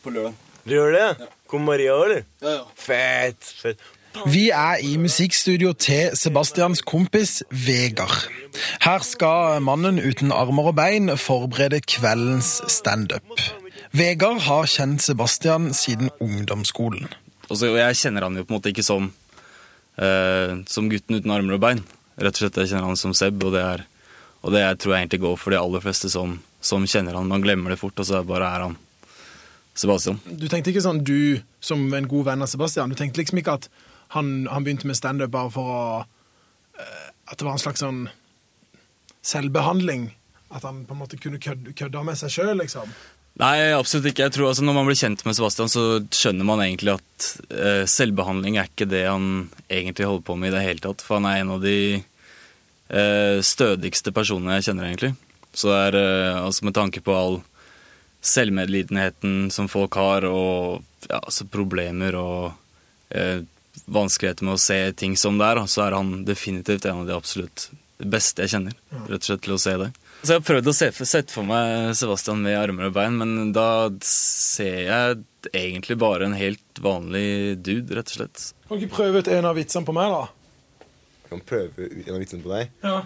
på 0.02 0.10
lørdag. 0.10 0.32
Du 0.64 0.74
gjør 0.74 0.92
det? 0.92 1.28
Kom 1.48 1.64
Maria 1.66 1.96
òg, 1.96 2.04
eller? 2.04 2.22
Ja, 2.42 2.54
ja. 2.54 2.62
Fett. 2.76 3.52
fett. 3.62 3.80
Vi 4.28 4.50
er 4.50 4.80
i 4.84 4.96
musikkstudio 5.00 5.72
til 5.72 6.12
Sebastians 6.20 6.82
kompis 6.84 7.42
Vegard. 7.50 8.28
Her 8.84 9.04
skal 9.04 9.62
mannen 9.64 9.98
uten 9.98 10.32
armer 10.32 10.68
og 10.72 10.76
bein 10.76 11.08
forberede 11.16 11.80
kveldens 11.80 12.60
standup. 12.68 13.24
Vegard 13.92 14.40
har 14.40 14.68
kjent 14.72 15.02
Sebastian 15.04 15.74
siden 15.76 16.08
ungdomsskolen. 16.16 17.10
Også, 17.50 17.68
og 17.68 17.76
jeg 17.76 17.96
kjenner 18.00 18.24
han 18.24 18.38
jo 18.38 18.44
på 18.46 18.54
en 18.54 18.56
måte 18.56 18.70
ikke 18.72 18.84
som, 18.86 19.10
eh, 20.00 20.54
som 20.64 20.88
gutten 20.88 21.18
uten 21.18 21.34
armer 21.34 21.58
og 21.58 21.60
bein. 21.60 21.82
Rett 22.16 22.38
og 22.38 22.40
slett, 22.40 22.56
jeg 22.56 22.70
kjenner 22.72 22.88
han 22.88 22.96
som 22.96 23.12
Seb, 23.12 23.44
og 23.44 23.52
det, 23.52 23.60
er, 23.60 23.84
og 24.40 24.56
det 24.56 24.62
er, 24.64 24.78
tror 24.80 24.94
jeg 24.94 25.04
egentlig 25.04 25.20
går 25.26 25.36
for 25.36 25.52
de 25.52 25.60
aller 25.60 25.84
fleste 25.84 26.08
som, 26.08 26.38
som 26.64 26.88
kjenner 26.88 27.20
han. 27.20 27.28
Man 27.28 27.44
glemmer 27.44 27.74
det 27.74 27.80
fort, 27.82 28.00
og 28.00 28.08
så 28.08 28.24
bare 28.24 28.48
er 28.48 28.66
han 28.70 28.80
Sebastian. 29.76 30.22
Du 30.24 30.48
tenkte 30.48 30.72
ikke 30.72 30.86
sånn 30.88 31.04
du 31.04 31.42
som 31.60 31.84
en 31.92 32.08
god 32.08 32.32
venn 32.32 32.48
av 32.48 32.48
Sebastian. 32.48 32.88
Du 32.88 32.96
tenkte 32.96 33.20
liksom 33.20 33.44
ikke 33.44 33.60
at 33.60 33.68
han, 34.16 34.46
han 34.48 34.64
begynte 34.64 34.88
med 34.88 34.96
standup 34.96 35.36
bare 35.36 35.52
for 35.52 35.68
å 35.68 35.84
eh, 36.80 37.08
At 37.28 37.38
det 37.40 37.44
var 37.44 37.54
en 37.54 37.62
slags 37.62 37.80
sånn 37.84 38.06
selvbehandling. 39.20 40.14
At 40.52 40.64
han 40.64 40.86
på 40.88 40.96
en 40.96 41.04
måte 41.04 41.20
kunne 41.20 41.40
kødde, 41.40 41.76
kødde 41.76 42.08
med 42.08 42.18
seg 42.20 42.32
sjøl, 42.32 42.56
liksom. 42.56 42.88
Nei, 43.40 43.72
absolutt 43.72 44.10
ikke. 44.10 44.26
Jeg 44.26 44.34
tror 44.34 44.50
altså 44.50 44.64
Når 44.66 44.74
man 44.76 44.88
blir 44.88 44.98
kjent 44.98 45.22
med 45.24 45.36
Sebastian, 45.36 45.70
så 45.72 45.84
skjønner 46.12 46.46
man 46.48 46.60
egentlig 46.64 46.96
at 46.98 47.28
uh, 47.48 47.84
selvbehandling 47.88 48.58
er 48.60 48.68
ikke 48.68 48.88
det 48.90 49.06
han 49.08 49.48
egentlig 49.72 50.08
holder 50.08 50.26
på 50.26 50.36
med 50.36 50.52
i 50.52 50.56
det 50.56 50.64
hele 50.66 50.84
tatt. 50.84 51.04
For 51.04 51.18
han 51.18 51.28
er 51.30 51.40
en 51.40 51.54
av 51.56 51.62
de 51.64 51.78
uh, 52.92 53.38
stødigste 53.40 54.12
personene 54.12 54.58
jeg 54.58 54.68
kjenner, 54.68 54.90
egentlig. 54.90 55.14
Så 55.56 55.72
det 55.72 55.80
er 55.88 55.98
uh, 55.98 56.42
altså 56.44 56.68
med 56.68 56.76
tanke 56.76 57.04
på 57.04 57.16
all 57.16 57.40
selvmedlidenheten 58.22 59.48
som 59.50 59.70
folk 59.70 59.96
har, 59.98 60.28
og 60.28 60.84
ja, 61.08 61.18
altså 61.18 61.48
problemer 61.50 62.14
og 62.14 62.52
vanskeligheter 63.92 64.46
med 64.46 64.54
å 64.56 64.60
se 64.62 64.76
ting 64.96 65.16
som 65.20 65.40
det 65.40 65.48
er, 65.50 65.58
så 65.68 65.82
er 65.84 65.96
han 65.98 66.22
definitivt 66.24 66.86
en 66.86 67.02
av 67.02 67.10
de 67.10 67.16
absolutt 67.16 67.66
beste 67.98 68.46
jeg 68.46 68.54
kjenner. 68.54 68.76
Rett 69.10 69.18
og 69.18 69.26
slett 69.26 69.42
til 69.44 69.56
å 69.56 69.60
se 69.60 69.74
det. 69.82 69.90
Så 70.22 70.30
jeg 70.30 70.38
har 70.38 70.44
prøvd 70.46 70.68
å 70.70 70.74
se, 70.76 70.86
sette 71.02 71.34
for 71.34 71.42
meg 71.46 71.96
Sebastian 71.98 72.44
med 72.44 72.54
armer 72.54 72.86
og 72.86 72.94
bein, 72.94 73.16
men 73.18 73.48
da 73.54 73.88
ser 74.06 74.76
jeg 74.86 75.16
egentlig 75.50 75.96
bare 75.98 76.28
en 76.28 76.36
helt 76.38 76.78
vanlig 76.82 77.56
dude, 77.58 77.90
rett 77.98 78.12
og 78.12 78.20
slett. 78.20 78.44
Kan 78.68 78.78
du 78.78 78.84
ikke 78.86 79.00
prøve 79.00 79.22
ut 79.24 79.30
en 79.34 79.48
av 79.50 79.58
vitsene 79.58 79.88
på 79.88 79.94
meg, 79.96 80.14
da? 80.14 80.86
Jeg 81.24 81.32
kan 81.32 81.42
prøve 81.48 81.88
ut 81.88 82.06
en 82.06 82.14
av 82.14 82.22
vitsene 82.22 82.44
på 82.46 82.52
deg. 82.54 82.70
Ja. 82.86 83.00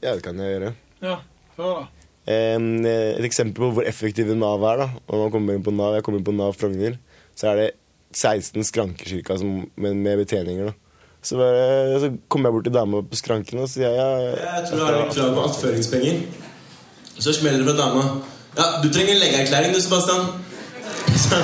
Ja, 0.00 0.14
det 0.14 0.22
kan 0.24 0.40
jeg 0.40 0.54
gjøre. 0.54 0.72
Ja, 1.04 1.18
Hør, 1.58 1.82
da. 1.82 1.84
Et 2.32 3.28
eksempel 3.28 3.66
på 3.66 3.70
hvor 3.76 3.86
effektive 3.86 4.34
Nav 4.34 4.64
er. 4.66 4.80
da 4.80 4.86
Og 4.96 5.12
når 5.12 5.20
man 5.26 5.34
kommer 5.36 5.54
inn 5.58 5.62
på 5.62 5.76
Nav, 5.76 5.94
Jeg 5.94 6.02
kommer 6.08 6.18
inn 6.18 6.26
på 6.26 6.34
Nav 6.34 6.56
Frogner, 6.58 6.96
så 7.38 7.52
er 7.52 7.60
det 7.60 7.68
16 8.16 8.64
skranker 8.64 9.12
cirka, 9.12 9.36
som, 9.38 9.60
med, 9.76 10.00
med 10.00 10.24
betjeninger. 10.24 10.72
da 10.72 10.85
så, 11.26 11.36
bare, 11.36 12.00
så 12.00 12.10
kommer 12.28 12.48
jeg 12.48 12.54
bort 12.54 12.64
til 12.68 12.74
dama 12.74 13.00
på 13.02 13.16
skranken 13.18 13.58
og 13.58 13.68
sier 13.70 13.90
ja, 13.90 14.08
Jeg 14.38 14.68
tror 14.68 14.78
du 14.78 14.84
har 14.84 14.94
litt 15.00 15.16
krav 15.16 15.32
på 15.34 15.46
attføringspenger. 15.48 16.20
Så 17.18 17.32
smeller 17.34 17.58
det 17.64 17.66
fra 17.66 17.76
dama. 17.80 18.02
Ja, 18.56 18.66
du 18.82 18.86
trenger 18.92 19.12
en 19.16 19.22
legeerklæring 19.24 19.74
du, 19.74 19.80
Sebastian. 19.82 20.22
Så, 21.24 21.40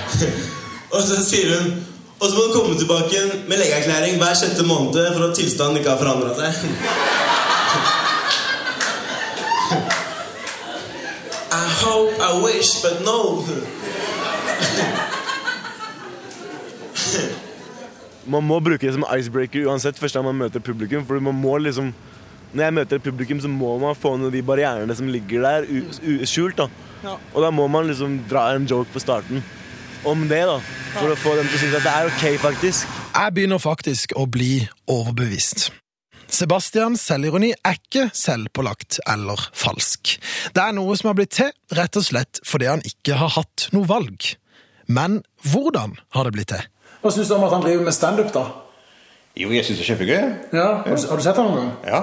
og 0.94 1.02
så 1.02 1.16
sier 1.24 1.48
hun 1.58 1.66
Og 2.20 2.28
så 2.28 2.34
må 2.36 2.42
du 2.46 2.52
komme 2.52 2.78
tilbake 2.78 3.16
med 3.48 3.56
legeerklæring 3.56 4.16
hver 4.20 4.34
sjette 4.36 4.64
måned 4.68 5.14
for 5.16 5.24
at 5.28 5.36
tilstanden 5.36 5.76
ikke 5.80 5.90
har 5.90 5.98
forandra 5.98 6.34
seg. 6.36 6.52
I 11.62 11.64
hope, 11.84 12.12
I 12.20 12.32
wish, 12.44 12.70
but 12.84 12.96
no. 13.04 13.20
Man 18.26 18.44
må 18.44 18.60
bruke 18.60 18.86
det 18.86 18.94
som 18.94 19.04
icebreaker 19.16 19.68
uansett 19.70 19.98
første 19.98 20.18
gang 20.18 20.26
man 20.28 20.40
møter 20.44 20.60
publikum. 20.60 21.06
For 21.06 21.20
man 21.20 21.36
må 21.40 21.58
liksom 21.58 21.94
Når 22.52 22.64
jeg 22.64 22.74
møter 22.74 22.96
et 22.96 23.02
publikum, 23.02 23.38
så 23.40 23.46
må 23.46 23.78
man 23.78 23.94
få 23.94 24.16
ned 24.18 24.32
de 24.34 24.42
barrierene 24.42 24.94
som 24.98 25.06
ligger 25.06 25.44
der 25.44 25.66
u 25.70 25.84
u 26.02 26.26
skjult. 26.26 26.56
da 26.56 26.66
Ja. 27.04 27.16
Og 27.34 27.42
da 27.42 27.50
må 27.50 27.68
man 27.70 27.86
liksom 27.86 28.24
dra 28.28 28.54
en 28.54 28.66
joke 28.66 28.90
på 28.92 28.98
starten 29.00 29.42
om 30.04 30.28
det, 30.28 30.42
da. 30.48 30.58
For 30.96 31.12
å 31.12 31.16
få 31.16 31.36
dem 31.36 31.46
til 31.46 31.56
å 31.56 31.60
synes 31.60 31.76
at 31.76 31.84
det 31.84 31.92
er 31.92 32.08
ok, 32.08 32.40
faktisk. 32.40 32.86
Jeg 33.14 33.34
begynner 33.36 33.58
faktisk 33.58 34.12
å 34.16 34.26
bli 34.26 34.68
overbevist. 34.88 35.70
Sebastians 36.30 37.02
selvironi 37.02 37.50
er 37.66 37.78
ikke 37.78 38.08
selvpålagt 38.14 39.00
eller 39.10 39.48
falsk. 39.52 40.16
Det 40.54 40.62
er 40.62 40.76
noe 40.76 40.94
som 40.98 41.10
har 41.10 41.18
blitt 41.18 41.34
til 41.40 41.50
rett 41.76 41.96
og 41.98 42.06
slett 42.06 42.40
fordi 42.46 42.68
han 42.70 42.84
ikke 42.86 43.18
har 43.18 43.34
hatt 43.34 43.68
noe 43.74 43.88
valg. 43.90 44.34
Men 44.86 45.20
hvordan 45.46 45.96
har 46.14 46.26
det 46.26 46.34
blitt 46.34 46.52
til? 46.54 46.62
Hva 47.00 47.12
syns 47.14 47.30
du 47.30 47.36
om 47.36 47.46
at 47.46 47.54
han 47.54 47.64
driver 47.64 47.86
med 47.86 47.96
standup, 47.96 48.32
da? 48.34 48.44
Jo, 49.38 49.52
jeg 49.54 49.64
syns 49.64 49.78
det 49.78 49.86
er 49.86 49.90
kjempegøy. 49.92 50.24
Ja, 50.56 50.68
har 50.84 50.96
du, 50.96 51.06
har 51.10 51.20
du 51.20 51.24
sett 51.24 51.38
ham 51.40 51.52
noen 51.52 51.60
gang? 51.62 51.70
Ja. 51.86 52.00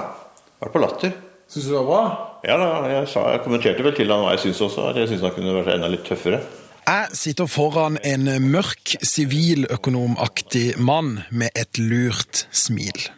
Vært 0.62 0.74
på 0.74 0.82
Latter. 0.82 1.12
Syns 1.48 1.68
du 1.68 1.72
det 1.72 1.82
var 1.82 1.88
bra? 1.88 2.00
Ja 2.46 2.56
da, 2.60 2.70
jeg, 2.92 3.10
sa, 3.10 3.26
jeg 3.34 3.42
kommenterte 3.44 3.84
vel 3.86 3.94
til 3.96 4.10
han 4.12 4.24
hva 4.24 4.32
jeg 4.36 4.46
syns 4.46 4.64
også. 4.68 4.88
At 4.90 4.98
jeg 5.00 5.10
syns 5.12 5.26
han 5.26 5.36
kunne 5.36 5.54
vært 5.58 5.74
enda 5.76 5.90
litt 5.92 6.06
tøffere. 6.08 6.40
Jeg 6.88 7.20
sitter 7.20 7.48
foran 7.52 7.98
en 8.06 8.30
mørk, 8.48 8.94
siviløkonomaktig 9.04 10.78
mann 10.80 11.18
med 11.28 11.52
et 11.58 11.80
lurt 11.82 12.46
smil. 12.48 13.10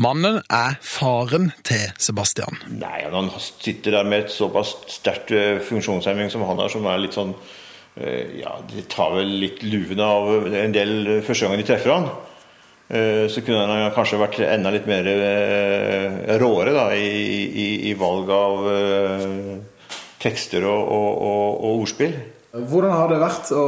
Mannen 0.00 0.38
er 0.46 0.78
faren 0.80 1.50
til 1.66 1.90
Sebastian. 2.00 2.60
Nei, 2.78 3.02
han 3.10 3.30
sitter 3.36 3.98
der 3.98 4.08
med 4.08 4.24
et 4.24 4.34
såpass 4.34 4.76
sterkt 4.94 5.34
eh, 5.34 5.58
funksjonshemming 5.58 6.30
som 6.32 6.46
han 6.46 6.62
har, 6.62 6.70
som 6.72 6.86
er 6.88 7.02
litt 7.02 7.18
sånn 7.18 7.34
Ja, 7.96 8.58
de 8.68 8.82
tar 8.92 9.14
vel 9.16 9.30
litt 9.40 9.62
luvene 9.64 10.04
av 10.04 10.46
en 10.52 10.74
del 10.74 10.90
eh, 11.06 11.22
første 11.24 11.46
gangen 11.46 11.62
de 11.62 11.68
treffer 11.68 11.94
han. 11.94 12.08
Eh, 12.92 13.24
Så 13.32 13.40
kunne 13.40 13.64
han 13.64 13.94
kanskje 13.96 14.18
vært 14.20 14.36
enda 14.44 14.70
litt 14.74 14.84
mer 14.86 15.08
eh, 15.08 16.36
råere 16.36 16.74
da, 16.76 16.90
i, 16.92 17.08
i, 17.48 17.66
i 17.88 17.94
valg 17.96 18.28
av 18.36 18.68
eh, 18.68 19.56
tekster 20.20 20.66
og, 20.68 20.82
og, 20.92 21.08
og, 21.30 21.48
og 21.56 21.80
ordspill. 21.86 22.14
Hvordan 22.52 22.92
har 22.92 23.08
det 23.12 23.22
vært 23.24 23.50
å 23.56 23.64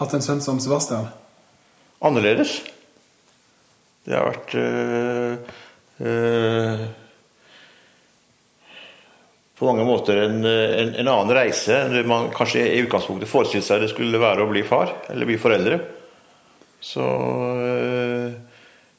hatt 0.00 0.16
en 0.16 0.24
sønn 0.24 0.40
som 0.44 0.58
Sebastian? 0.60 1.06
Annerledes. 2.04 2.58
Det 4.04 4.16
har 4.16 4.26
vært 4.32 4.56
øh, 4.60 5.36
øh, 6.00 6.82
på 9.54 9.68
mange 9.68 9.84
måter 9.86 10.18
en, 10.24 10.40
en, 10.44 10.94
en 10.98 11.10
annen 11.10 11.34
reise 11.36 11.76
enn 11.76 11.94
det 11.94 12.06
man 12.10 12.30
kanskje 12.34 12.64
i 12.72 12.80
utgangspunktet 12.82 13.30
forestilte 13.30 13.68
seg 13.68 13.84
det 13.84 13.92
skulle 13.92 14.22
være 14.22 14.42
å 14.42 14.50
bli 14.50 14.64
far, 14.66 14.90
eller 15.12 15.30
bli 15.30 15.38
foreldre. 15.38 15.78
Så 16.84 17.04
øh, 17.04 18.32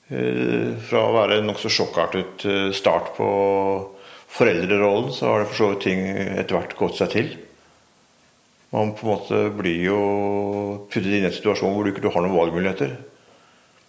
øh, 0.09 0.69
fra 0.87 1.01
å 1.03 1.15
være 1.17 1.41
en 1.41 1.51
nokså 1.51 1.69
sjokkartet 1.69 2.47
øh, 2.47 2.69
start 2.73 3.11
på 3.17 3.27
foreldrerollen, 4.35 5.11
så 5.13 5.29
har 5.29 5.43
det 5.43 5.49
for 5.51 5.59
så 5.59 5.71
vidt 5.73 5.83
ting 5.85 6.07
etter 6.07 6.57
hvert 6.57 6.77
gått 6.79 6.97
seg 6.99 7.11
til. 7.13 7.35
Man 8.75 8.95
på 8.95 9.05
en 9.05 9.11
måte 9.13 9.41
blir 9.55 9.83
jo 9.85 9.99
puttet 10.91 11.11
inn 11.11 11.23
i 11.23 11.29
en 11.29 11.35
situasjon 11.35 11.75
hvor 11.75 11.85
du 11.85 11.93
ikke 11.93 12.11
har 12.11 12.25
noen 12.25 12.35
valgmuligheter. 12.35 12.95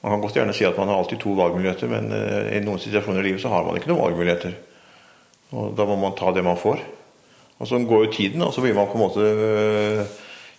Man 0.03 0.13
kan 0.13 0.23
godt 0.23 0.37
gjerne 0.39 0.55
si 0.55 0.67
at 0.69 0.77
man 0.79 0.93
har 0.93 1.01
alltid 1.01 1.19
to 1.23 1.33
valgmuligheter, 1.35 1.91
men 1.91 2.13
eh, 2.15 2.53
i 2.59 2.63
noen 2.63 2.79
situasjoner 2.83 3.25
i 3.25 3.31
livet 3.31 3.43
så 3.43 3.51
har 3.51 3.65
man 3.67 3.79
ikke 3.79 3.91
noen 3.91 4.05
valgmuligheter. 4.05 4.55
Og 5.53 5.75
Da 5.77 5.85
må 5.87 5.97
man 5.97 6.17
ta 6.19 6.33
det 6.35 6.45
man 6.45 6.59
får. 6.59 6.81
Og 7.59 7.67
Så 7.67 7.79
går 7.79 8.05
jo 8.05 8.13
tiden, 8.13 8.43
og 8.43 8.53
så 8.53 8.61
blir 8.61 8.75
man 8.75 8.87
på 8.87 8.99
en 8.99 9.05
måte 9.05 9.21
øh, 9.21 10.05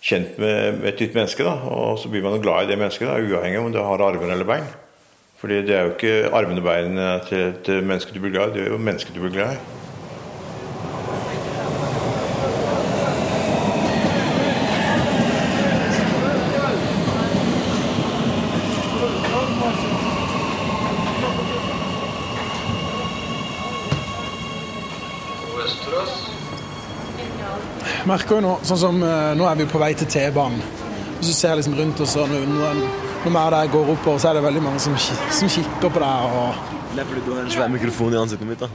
kjent 0.02 0.38
med, 0.38 0.80
med 0.80 0.88
et 0.92 1.00
nytt 1.00 1.14
menneske. 1.14 1.44
da, 1.44 1.50
Og 1.50 1.98
så 1.98 2.08
blir 2.08 2.22
man 2.22 2.40
glad 2.40 2.64
i 2.64 2.70
det 2.70 2.78
mennesket, 2.78 3.08
da, 3.08 3.20
uavhengig 3.20 3.58
om 3.58 3.72
det 3.72 3.82
har 3.82 4.02
armer 4.02 4.32
eller 4.32 4.44
bein. 4.44 4.66
Fordi 5.38 5.62
det 5.62 5.74
er 5.74 5.82
jo 5.82 5.94
ikke 5.94 6.34
armene 6.34 6.58
og 6.58 6.66
beinene 6.66 7.20
til 7.28 7.38
et 7.38 7.84
menneske 7.84 8.14
du 8.14 8.20
blir 8.20 8.34
glad 8.34 8.50
i, 8.50 8.58
det 8.58 8.66
er 8.66 8.72
jo 8.72 8.78
mennesket 8.78 9.14
du 9.14 9.20
blir 9.20 9.36
glad 9.36 9.54
i. 9.54 9.77
merker 28.08 28.34
jo 28.38 28.42
nå, 28.44 28.52
sånn 28.66 28.78
som 28.80 29.02
eh, 29.04 29.34
Nå 29.38 29.44
er 29.48 29.56
vi 29.60 29.66
på 29.68 29.78
vei 29.82 29.92
til 29.98 30.08
T-banen. 30.10 30.60
Og 31.18 31.22
så 31.26 31.32
ser 31.34 31.48
jeg 31.52 31.58
liksom 31.60 31.76
rundt 31.78 31.98
oss, 32.04 32.14
og 32.20 32.26
når, 32.30 32.40
når, 32.46 32.74
når 33.24 33.32
vi 33.34 33.38
er 33.42 33.50
der 33.56 33.66
går 33.72 33.84
oppover, 33.94 34.18
så 34.22 34.26
er 34.30 34.34
det 34.38 34.44
veldig 34.46 34.62
mange 34.62 34.80
som, 34.82 34.94
som 35.34 35.46
kikker 35.50 35.90
på 35.90 35.98
deg. 36.02 36.18
og... 36.40 36.50
Det 36.88 37.00
er 37.02 37.06
fordi 37.10 37.22
du 37.26 37.30
har 37.34 37.40
en 37.42 37.50
svær 37.52 37.68
mikrofon 37.72 38.14
i 38.14 38.16
ansiktet 38.18 38.48
mitt. 38.48 38.60
da. 38.62 38.68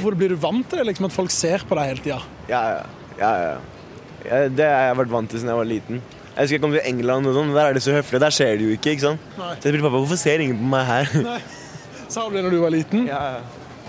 Hvor 0.00 0.12
blir 0.16 0.28
du 0.32 0.36
vant 0.40 0.66
til 0.70 0.76
det, 0.78 0.86
liksom, 0.92 1.06
at 1.08 1.14
folk 1.16 1.30
ser 1.34 1.58
på 1.66 1.74
deg 1.78 1.84
hele 1.90 2.02
tida? 2.04 2.20
Ja, 2.52 2.60
ja, 3.18 3.32
ja. 3.42 3.54
Det 4.52 4.66
har 4.68 4.82
jeg 4.90 4.98
vært 5.00 5.12
vant 5.16 5.28
til 5.32 5.38
siden 5.40 5.50
jeg 5.50 5.58
var 5.62 5.68
liten. 5.68 5.96
Jeg 6.30 6.40
husker 6.44 6.56
jeg 6.56 6.62
kom 6.62 6.74
til 6.76 6.86
England, 6.92 7.22
og 7.26 7.32
sånn, 7.36 7.50
der 7.56 7.64
er 7.72 7.76
det 7.76 7.82
så 7.84 7.96
høflig. 7.96 8.20
Der 8.22 8.34
ser 8.36 8.52
det 8.60 8.64
jo 8.68 8.72
ikke. 8.76 8.90
ikke 8.94 9.06
sant? 9.08 9.20
Nei. 9.40 9.52
Så 9.56 9.62
jeg 9.66 9.72
spurte 9.74 9.86
pappa 9.88 9.98
hvorfor 10.04 10.18
ser 10.20 10.38
ingen 10.44 10.58
på 10.60 10.66
meg 10.76 10.84
her. 10.88 11.06
Nei. 11.26 11.40
Sa 12.10 12.18
du 12.28 12.32
det 12.36 12.42
når 12.46 12.52
du 12.54 12.60
var 12.62 12.72
liten? 12.74 13.00
Ja, 13.10 13.20
Ja, 13.34 13.40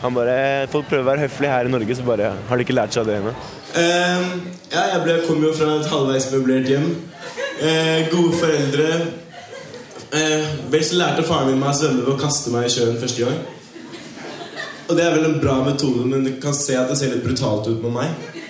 Han 0.02 0.16
bare, 0.18 0.68
Folk 0.72 0.88
prøver 0.90 1.04
å 1.04 1.10
være 1.12 1.26
høflige 1.28 1.54
her 1.54 1.68
i 1.68 1.72
Norge, 1.72 1.96
så 1.96 2.06
bare 2.06 2.34
har 2.48 2.58
de 2.58 2.66
ikke 2.66 2.76
lært 2.76 2.96
seg 2.96 3.06
det 3.06 3.20
ennå. 3.20 3.34
Uh, 3.72 4.24
ja, 4.72 4.86
jeg 4.96 5.02
ble, 5.06 5.18
kom 5.28 5.44
jo 5.46 5.54
fra 5.56 5.76
et 5.78 5.90
halvveis 5.92 6.30
møblert 6.34 6.70
hjem. 6.72 6.88
Uh, 7.62 8.00
gode 8.10 8.34
foreldre. 8.40 8.88
Uh, 10.12 10.48
vel 10.74 10.84
så 10.84 10.98
lærte 11.00 11.24
faren 11.28 11.52
min 11.52 11.62
meg 11.62 11.72
å 11.72 11.78
svømme 11.78 12.02
ved 12.02 12.14
å 12.16 12.20
kaste 12.20 12.54
meg 12.54 12.68
i 12.68 12.74
sjøen 12.74 12.98
første 13.00 13.28
gang. 13.28 13.40
Og 14.90 14.98
det 14.98 15.06
er 15.06 15.14
vel 15.16 15.30
en 15.30 15.40
bra 15.40 15.62
metode, 15.64 16.04
men 16.10 16.26
du 16.26 16.34
kan 16.42 16.58
se 16.58 16.76
at 16.76 16.90
det 16.92 16.98
ser 17.00 17.14
litt 17.14 17.24
brutalt 17.24 17.70
ut 17.70 17.86
med 17.86 17.94
meg. 17.96 18.42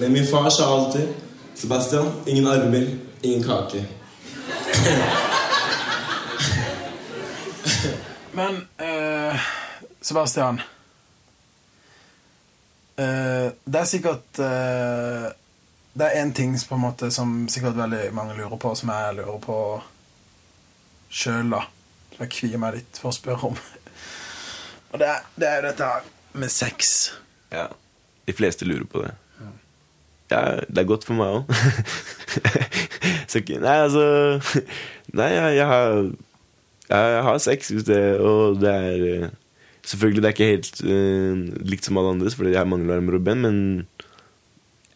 Men 0.00 0.12
min 0.12 0.26
far 0.28 0.50
sa 0.52 0.66
alltid 0.74 1.06
Sebastian, 1.56 2.10
ingen 2.26 2.46
armer, 2.48 2.86
ingen 3.22 3.42
kake. 3.44 3.84
Men 8.32 8.60
Sebastian 10.00 10.60
Uh, 13.00 13.48
Det 13.64 13.80
er 13.80 13.86
sikkert 13.88 14.40
uh, 14.44 15.30
Det 15.94 16.04
er 16.04 16.18
én 16.20 16.34
ting 16.36 16.52
på 16.68 16.76
en 16.76 16.82
måte 16.82 17.08
som 17.14 17.48
sikkert 17.48 17.78
veldig 17.78 18.10
mange 18.12 18.34
lurer 18.36 18.58
på, 18.60 18.74
som 18.76 18.92
jeg 18.92 19.14
lurer 19.16 19.38
på 19.40 19.56
sjøl, 21.08 21.48
da. 21.50 21.62
Som 22.12 22.26
jeg 22.26 22.32
kvier 22.34 22.60
meg 22.60 22.76
litt 22.76 23.00
for 23.00 23.10
å 23.10 23.16
spørre 23.16 23.48
om. 23.48 23.56
Og 24.92 25.00
det 25.00 25.08
er, 25.08 25.24
det 25.34 25.48
er 25.48 25.56
jo 25.58 25.64
dette 25.70 25.88
med 26.38 26.52
sex. 26.52 26.92
Ja. 27.50 27.66
De 28.28 28.36
fleste 28.36 28.68
lurer 28.68 28.86
på 28.86 29.02
det. 29.02 29.14
Ja, 30.30 30.42
det 30.68 30.84
er 30.84 30.86
godt 30.86 31.08
for 31.08 31.18
meg 31.18 31.40
òg. 31.40 31.50
Nei, 33.64 33.76
altså 33.80 34.04
Nei, 35.16 35.30
jeg, 35.34 35.56
jeg 35.56 35.66
har 35.72 36.10
jeg 36.90 37.22
har 37.22 37.38
sex, 37.38 37.68
hvis 37.70 37.84
det, 37.86 38.00
og 38.18 38.60
det 38.62 38.70
er 38.70 39.02
eh, 39.08 39.28
Selvfølgelig 39.86 40.22
det 40.22 40.28
er 40.28 40.36
ikke 40.36 40.50
helt 40.50 40.80
uh, 40.84 41.66
likt 41.72 41.86
som 41.86 41.98
alle 42.00 42.14
andres, 42.16 42.36
fordi 42.38 42.54
jeg 42.54 42.68
mangler 42.68 42.98
armer 42.98 43.16
og 43.16 43.26
ben, 43.26 43.44
men 43.46 43.60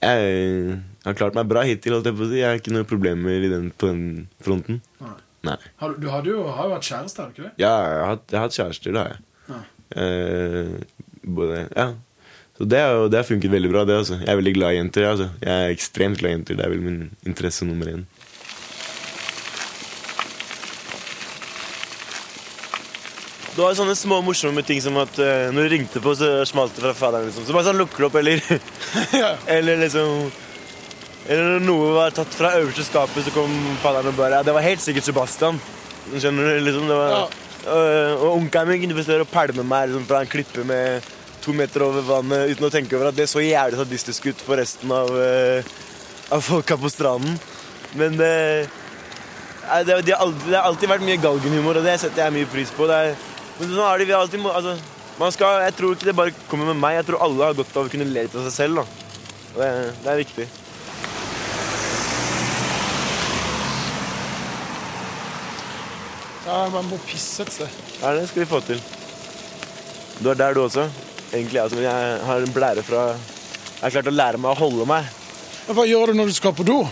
jeg 0.05 0.81
har 1.07 1.17
klart 1.17 1.37
meg 1.37 1.49
bra 1.49 1.63
hittil. 1.65 1.97
Jeg 2.05 2.17
på 2.17 2.31
Jeg 2.35 2.49
har 2.49 2.59
ikke 2.61 2.75
noen 2.75 2.89
problemer 2.89 3.47
den, 3.49 3.71
på 3.73 3.89
den 3.89 4.03
fronten. 4.45 4.83
Nei. 5.01 5.15
Nei. 5.45 5.59
Har, 5.81 5.93
du 5.93 6.01
du 6.01 6.09
hadde 6.13 6.33
jo, 6.33 6.47
har 6.57 6.71
jo 6.71 6.77
hatt 6.79 6.89
kjæreste, 6.89 7.21
har 7.21 7.31
du 7.31 7.37
ikke 7.37 7.47
det? 7.49 7.55
Ja, 7.61 7.73
jeg 7.85 8.05
har, 8.09 8.19
jeg 8.31 8.39
har 8.39 8.47
hatt 8.47 8.59
kjærester, 8.59 8.95
det 8.95 9.03
har 9.03 9.13
jeg. 9.13 9.25
Ja. 9.49 9.61
Eh, 10.01 11.11
både, 11.25 11.59
ja. 11.69 11.89
Så 12.55 12.69
det, 12.71 12.79
er 12.81 13.09
det 13.11 13.19
har 13.19 13.27
funket 13.29 13.53
veldig 13.53 13.71
bra. 13.73 13.85
det 13.85 13.99
altså. 13.99 14.21
Jeg 14.23 14.31
er 14.31 14.39
veldig 14.41 14.55
glad 14.55 14.73
i 14.73 14.79
jenter. 14.79 15.09
Altså. 15.11 15.29
Jeg 15.43 15.53
er 15.53 15.75
ekstremt 15.75 16.21
glad 16.21 16.31
i 16.31 16.35
jenter. 16.39 16.59
Det 16.59 16.65
er 16.65 16.73
vel 16.73 16.85
min 16.85 17.01
interesse 17.27 17.67
nummer 17.67 17.91
én. 17.91 18.05
Du 23.55 23.61
har 23.63 23.75
sånne 23.79 23.95
små 23.95 24.19
morsomme 24.27 24.65
ting 24.67 24.81
som 24.83 24.97
at 24.99 25.15
uh, 25.23 25.53
når 25.55 25.69
du 25.69 25.73
ringte 25.77 26.01
på, 26.03 26.15
så 26.19 26.41
smalt 26.49 26.75
det 26.75 26.83
fra 26.83 26.95
faderen. 26.99 27.29
Liksom. 27.29 27.45
Så 27.47 27.55
bare 27.55 27.69
sånn 27.69 27.79
lukker 27.79 28.03
du 28.03 28.09
opp, 28.09 28.17
eller 28.19 28.43
Eller 29.57 29.79
liksom 29.85 30.25
Eller 31.29 31.55
når 31.55 31.63
noe 31.63 31.93
var 31.95 32.17
tatt 32.17 32.35
fra 32.35 32.57
øverste 32.59 32.87
skapet, 32.89 33.23
så 33.23 33.35
kom 33.35 33.53
faderen 33.83 34.11
og 34.11 34.19
bare 34.19 34.41
Ja, 34.41 34.47
det 34.47 34.57
var 34.57 34.67
helt 34.67 34.83
sikkert 34.83 35.07
Sebastian. 35.07 35.61
Skjønner 36.11 36.51
du? 36.51 36.65
liksom 36.67 36.91
det 36.91 36.97
var, 36.99 37.31
Og, 37.65 37.85
og 38.19 38.27
onkelen 38.33 38.73
min 38.73 38.83
kunne 38.83 38.97
bestå 38.99 39.21
å 39.23 39.29
pælme 39.31 39.63
meg 39.65 39.87
liksom, 39.89 40.09
fra 40.09 40.25
en 40.25 40.33
klippe 40.35 40.67
med 40.69 41.07
to 41.45 41.55
meter 41.55 41.85
over 41.87 42.05
vannet 42.09 42.51
uten 42.51 42.67
å 42.67 42.73
tenke 42.73 42.97
over 42.97 43.11
at 43.13 43.17
det 43.17 43.29
så 43.31 43.43
jævlig 43.45 43.79
sadistisk 43.79 44.31
ut 44.33 44.43
for 44.43 44.59
resten 44.59 44.93
av, 44.93 45.13
uh, 45.13 45.75
av 46.35 46.43
folka 46.43 46.77
på 46.81 46.91
stranden. 46.91 47.39
Men 47.95 48.19
uh, 48.19 48.65
det, 49.85 50.01
det, 50.03 50.13
har 50.13 50.25
alltid, 50.27 50.51
det 50.51 50.59
har 50.59 50.67
alltid 50.69 50.91
vært 50.91 51.07
mye 51.07 51.23
galgenhumor, 51.23 51.79
og 51.81 51.87
det 51.87 51.97
setter 52.03 52.27
jeg 52.27 52.37
mye 52.37 52.51
pris 52.53 52.73
på. 52.75 52.89
Det 52.91 53.01
er, 53.01 53.15
men 53.59 53.71
nå 53.71 53.87
er 53.87 54.03
det, 54.03 54.09
vi 54.09 54.17
alltid, 54.17 54.47
altså, 54.51 54.75
man 55.19 55.33
skal, 55.35 55.61
jeg 55.63 55.77
tror 55.79 55.95
ikke 55.95 56.09
det 56.09 56.17
bare 56.19 56.35
kommer 56.51 56.73
med 56.73 56.81
meg. 56.83 56.97
Jeg 56.99 57.07
tror 57.11 57.23
alle 57.23 57.47
har 57.47 57.55
godt 57.55 57.77
av 57.79 57.87
å 57.87 57.93
kunne 57.93 58.07
le 58.09 58.27
litt 58.27 58.35
av 58.35 58.49
seg 58.49 58.55
selv. 58.57 58.83
Da. 58.83 58.85
Det, 59.55 59.69
det 60.03 60.11
er 60.11 60.23
viktig. 60.25 60.47
Ja, 66.45 66.57
Man 66.75 66.91
må 66.91 66.99
pisse 67.07 67.47
et 67.47 67.55
sted. 67.55 67.79
Ja, 68.03 68.13
det 68.19 68.27
skal 68.29 68.43
vi 68.43 68.51
få 68.51 68.61
til. 68.67 68.83
Du 70.21 70.29
er 70.31 70.39
der, 70.39 70.55
du 70.55 70.65
også. 70.65 70.89
Egentlig, 71.33 71.61
jeg, 71.63 71.87
jeg 71.87 72.19
har 72.27 72.45
en 72.45 72.53
blære 72.55 72.83
fra 72.87 73.07
Jeg 73.15 73.81
har 73.87 73.95
klart 73.97 74.11
å 74.11 74.15
lære 74.15 74.41
meg 74.43 74.53
å 74.53 74.59
holde 74.59 74.87
meg. 74.89 75.09
Hva 75.71 75.87
gjør 75.89 76.13
du 76.13 76.19
når 76.19 76.31
du 76.31 76.37
skal 76.37 76.53
på 76.57 76.67
do? 76.67 76.83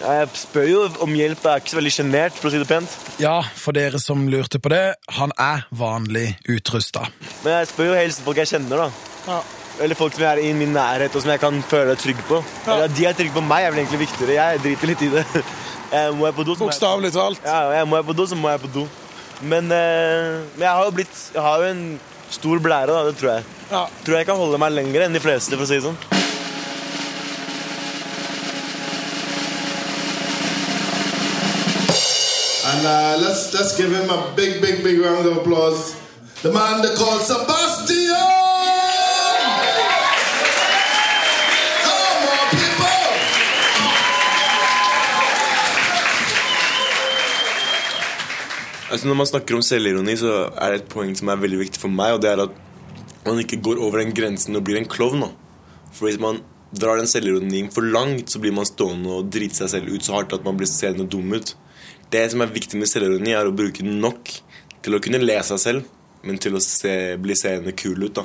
Jeg 0.00 0.28
spør 0.36 0.66
jo 0.68 0.80
om 1.04 1.12
hjelp. 1.16 1.40
da. 1.42 1.54
Jeg 1.54 1.56
er 1.56 1.64
ikke 1.64 1.72
så 1.72 1.78
veldig 1.80 1.92
sjenert, 1.94 2.32
for 2.38 2.48
å 2.48 2.52
si 2.52 2.58
det 2.60 2.68
pent. 2.68 2.96
Ja, 3.22 3.36
for 3.56 3.76
dere 3.76 4.00
som 4.02 4.26
lurte 4.28 4.60
på 4.62 4.72
det, 4.72 4.82
han 5.16 5.32
er 5.40 5.64
vanlig 5.74 6.36
utrusta. 6.52 7.06
Men 7.44 7.60
jeg 7.60 7.70
spør 7.72 7.92
jo 7.92 7.94
helst 8.00 8.24
folk 8.26 8.36
jeg 8.42 8.50
kjenner, 8.52 8.86
da. 8.86 8.90
Ja. 9.26 9.38
Eller 9.82 9.98
folk 9.98 10.14
som 10.16 10.24
er 10.24 10.40
i 10.40 10.52
min 10.56 10.72
nærhet, 10.72 11.14
og 11.16 11.22
som 11.24 11.30
jeg 11.32 11.40
kan 11.42 11.58
føle 11.68 11.92
meg 11.92 12.00
trygg 12.00 12.20
på. 12.28 12.42
Eller 12.66 12.86
at 12.88 12.94
de 12.96 13.08
er 13.08 13.16
trygge 13.16 13.34
på 13.36 13.44
meg, 13.44 13.66
er 13.66 13.74
vel 13.74 13.82
egentlig 13.84 14.04
viktigere. 14.06 14.36
Jeg 14.38 14.62
driter 14.64 14.92
litt 14.92 15.02
i 15.08 15.10
det. 15.16 15.24
Jeg 15.86 16.14
må 16.18 16.26
jeg 16.26 16.34
på 16.34 16.44
do, 16.48 16.54
så 16.56 16.64
må 16.64 16.70
Bokstavelig 16.72 17.12
talt. 17.14 17.44
Ja, 17.44 17.58
jeg 17.76 17.86
må 17.86 18.00
jeg 18.00 18.06
på 18.08 18.16
do, 18.16 18.26
så 18.26 18.38
må 18.40 18.50
jeg 18.50 18.62
på 18.64 18.72
do. 18.74 18.86
Men, 19.40 19.68
eh, 19.70 20.40
men 20.56 20.64
jeg 20.64 20.70
har 20.72 20.84
jo 20.88 20.94
blitt 20.96 21.18
Jeg 21.34 21.42
har 21.44 21.60
jo 21.60 21.66
en 21.68 21.82
stor 22.32 22.58
blære, 22.64 22.88
da. 22.88 23.02
Det 23.10 23.18
tror 23.20 23.32
jeg. 23.34 23.44
Ja. 23.70 23.82
Tror 24.06 24.16
jeg 24.16 24.26
kan 24.26 24.40
holde 24.40 24.58
meg 24.58 24.72
lenger 24.72 25.04
enn 25.06 25.14
de 25.14 25.20
fleste, 25.22 25.54
for 25.54 25.66
å 25.66 25.68
si 25.68 25.76
det 25.78 25.84
sånn. 25.84 26.15
And 32.66 32.82
uh, 32.82 33.14
let's 33.22 33.54
let's 33.54 33.76
give 33.78 33.92
him 33.94 34.10
a 34.10 34.32
big, 34.34 34.60
big, 34.60 34.82
big 34.82 34.98
round 34.98 35.24
of 35.28 35.36
applause. 35.38 35.94
The 36.42 36.50
man 36.50 36.82
they 36.82 36.94
call 36.98 37.18
Sebastian. 37.20 38.46
Altså 48.90 49.06
Når 49.06 49.14
man 49.14 49.26
snakker 49.26 49.54
om 49.54 49.62
selvironi, 49.62 50.16
så 50.16 50.32
er 50.56 50.72
det 50.72 50.80
et 50.80 50.88
poeng 50.90 51.12
som 51.18 51.28
er 51.28 51.38
veldig 51.42 51.58
viktig 51.60 51.80
for 51.82 51.92
meg, 51.92 52.16
og 52.16 52.22
det 52.24 52.30
er 52.30 52.42
at 52.46 52.54
man 53.26 53.38
ikke 53.42 53.58
går 53.62 53.82
over 53.82 54.00
den 54.00 54.14
grensen 54.16 54.56
og 54.56 54.64
blir 54.66 54.78
en 54.80 54.88
klovn. 54.88 55.22
For 55.92 56.08
hvis 56.08 56.18
man 56.22 56.40
drar 56.74 56.98
den 56.98 57.10
selvironien 57.10 57.70
for 57.70 57.86
langt, 57.86 58.30
så 58.30 58.40
blir 58.42 58.54
man 58.56 58.66
stående 58.66 59.20
og 59.20 59.30
drite 59.30 59.58
seg 59.58 59.72
selv 59.74 59.94
ut 59.94 60.06
så 60.06 60.16
hardt 60.16 60.34
at 60.34 60.46
man 60.46 60.58
blir 60.58 60.70
seende 60.70 61.06
dum 61.06 61.34
ut. 61.34 61.54
Det 62.10 62.22
som 62.30 62.40
er 62.40 62.52
viktig 62.54 62.78
med 62.78 62.86
selvironi, 62.90 63.32
er 63.34 63.48
å 63.48 63.54
bruke 63.54 63.82
den 63.82 63.98
nok 64.02 64.30
til 64.84 64.94
å 64.94 65.00
kunne 65.02 65.18
le 65.18 65.40
seg 65.46 65.58
selv, 65.58 65.88
men 66.26 66.38
til 66.42 66.54
å 66.54 66.62
se, 66.62 67.16
bli 67.18 67.34
seende 67.38 67.74
kul 67.74 68.06
ut, 68.06 68.20
da. 68.20 68.24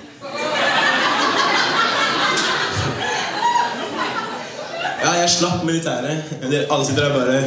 Ja, 5.02 5.15
jeg 5.17 5.34
slapp 5.34 5.65
militæret. 5.65 6.30
Alle 6.70 6.86
sitter 6.86 7.08
der 7.08 7.15
bare 7.15 7.39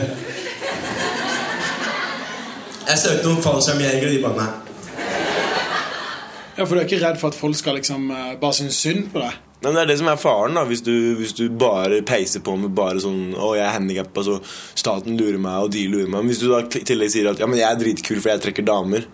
Jeg 2.84 2.98
søkte 2.98 3.28
noen 3.28 3.42
fallskjermjegere, 3.46 4.10
de 4.10 4.22
bare 4.26 4.42
nei. 4.42 4.63
Ja, 6.54 6.64
For 6.66 6.76
du 6.76 6.82
er 6.82 6.86
ikke 6.86 7.02
redd 7.02 7.18
for 7.18 7.32
at 7.32 7.38
folk 7.38 7.58
skal 7.58 7.78
liksom 7.80 8.06
eh, 8.14 8.36
bare 8.40 8.54
synes 8.60 8.78
synd 8.78 9.08
på 9.12 9.22
deg? 9.22 9.40
Men 9.64 9.74
det 9.74 9.82
er 9.82 9.88
det 9.88 9.96
som 10.00 10.08
er 10.12 10.20
faren, 10.20 10.58
da 10.58 10.62
hvis 10.68 10.82
du, 10.84 10.92
hvis 11.16 11.32
du 11.38 11.46
bare 11.48 12.02
peiser 12.06 12.42
på 12.44 12.52
med 12.60 12.74
bare 12.76 13.00
sånn 13.00 13.32
'Å, 13.32 13.54
jeg 13.56 13.64
er 13.64 13.76
handikappa, 13.78 14.24
så 14.26 14.34
staten 14.76 15.16
lurer 15.16 15.40
meg, 15.40 15.56
og 15.64 15.70
de 15.72 15.86
lurer 15.88 16.10
meg.' 16.10 16.20
Men 16.20 16.32
hvis 16.32 16.42
du 16.42 16.50
da 16.50 16.60
i 16.60 16.84
tillegg 16.84 17.10
sier 17.14 17.30
at 17.30 17.40
'Ja, 17.40 17.48
men 17.48 17.58
jeg 17.58 17.70
er 17.70 17.80
dritkul 17.80 18.20
fordi 18.20 18.34
jeg 18.34 18.44
trekker 18.44 18.66
damer', 18.68 19.06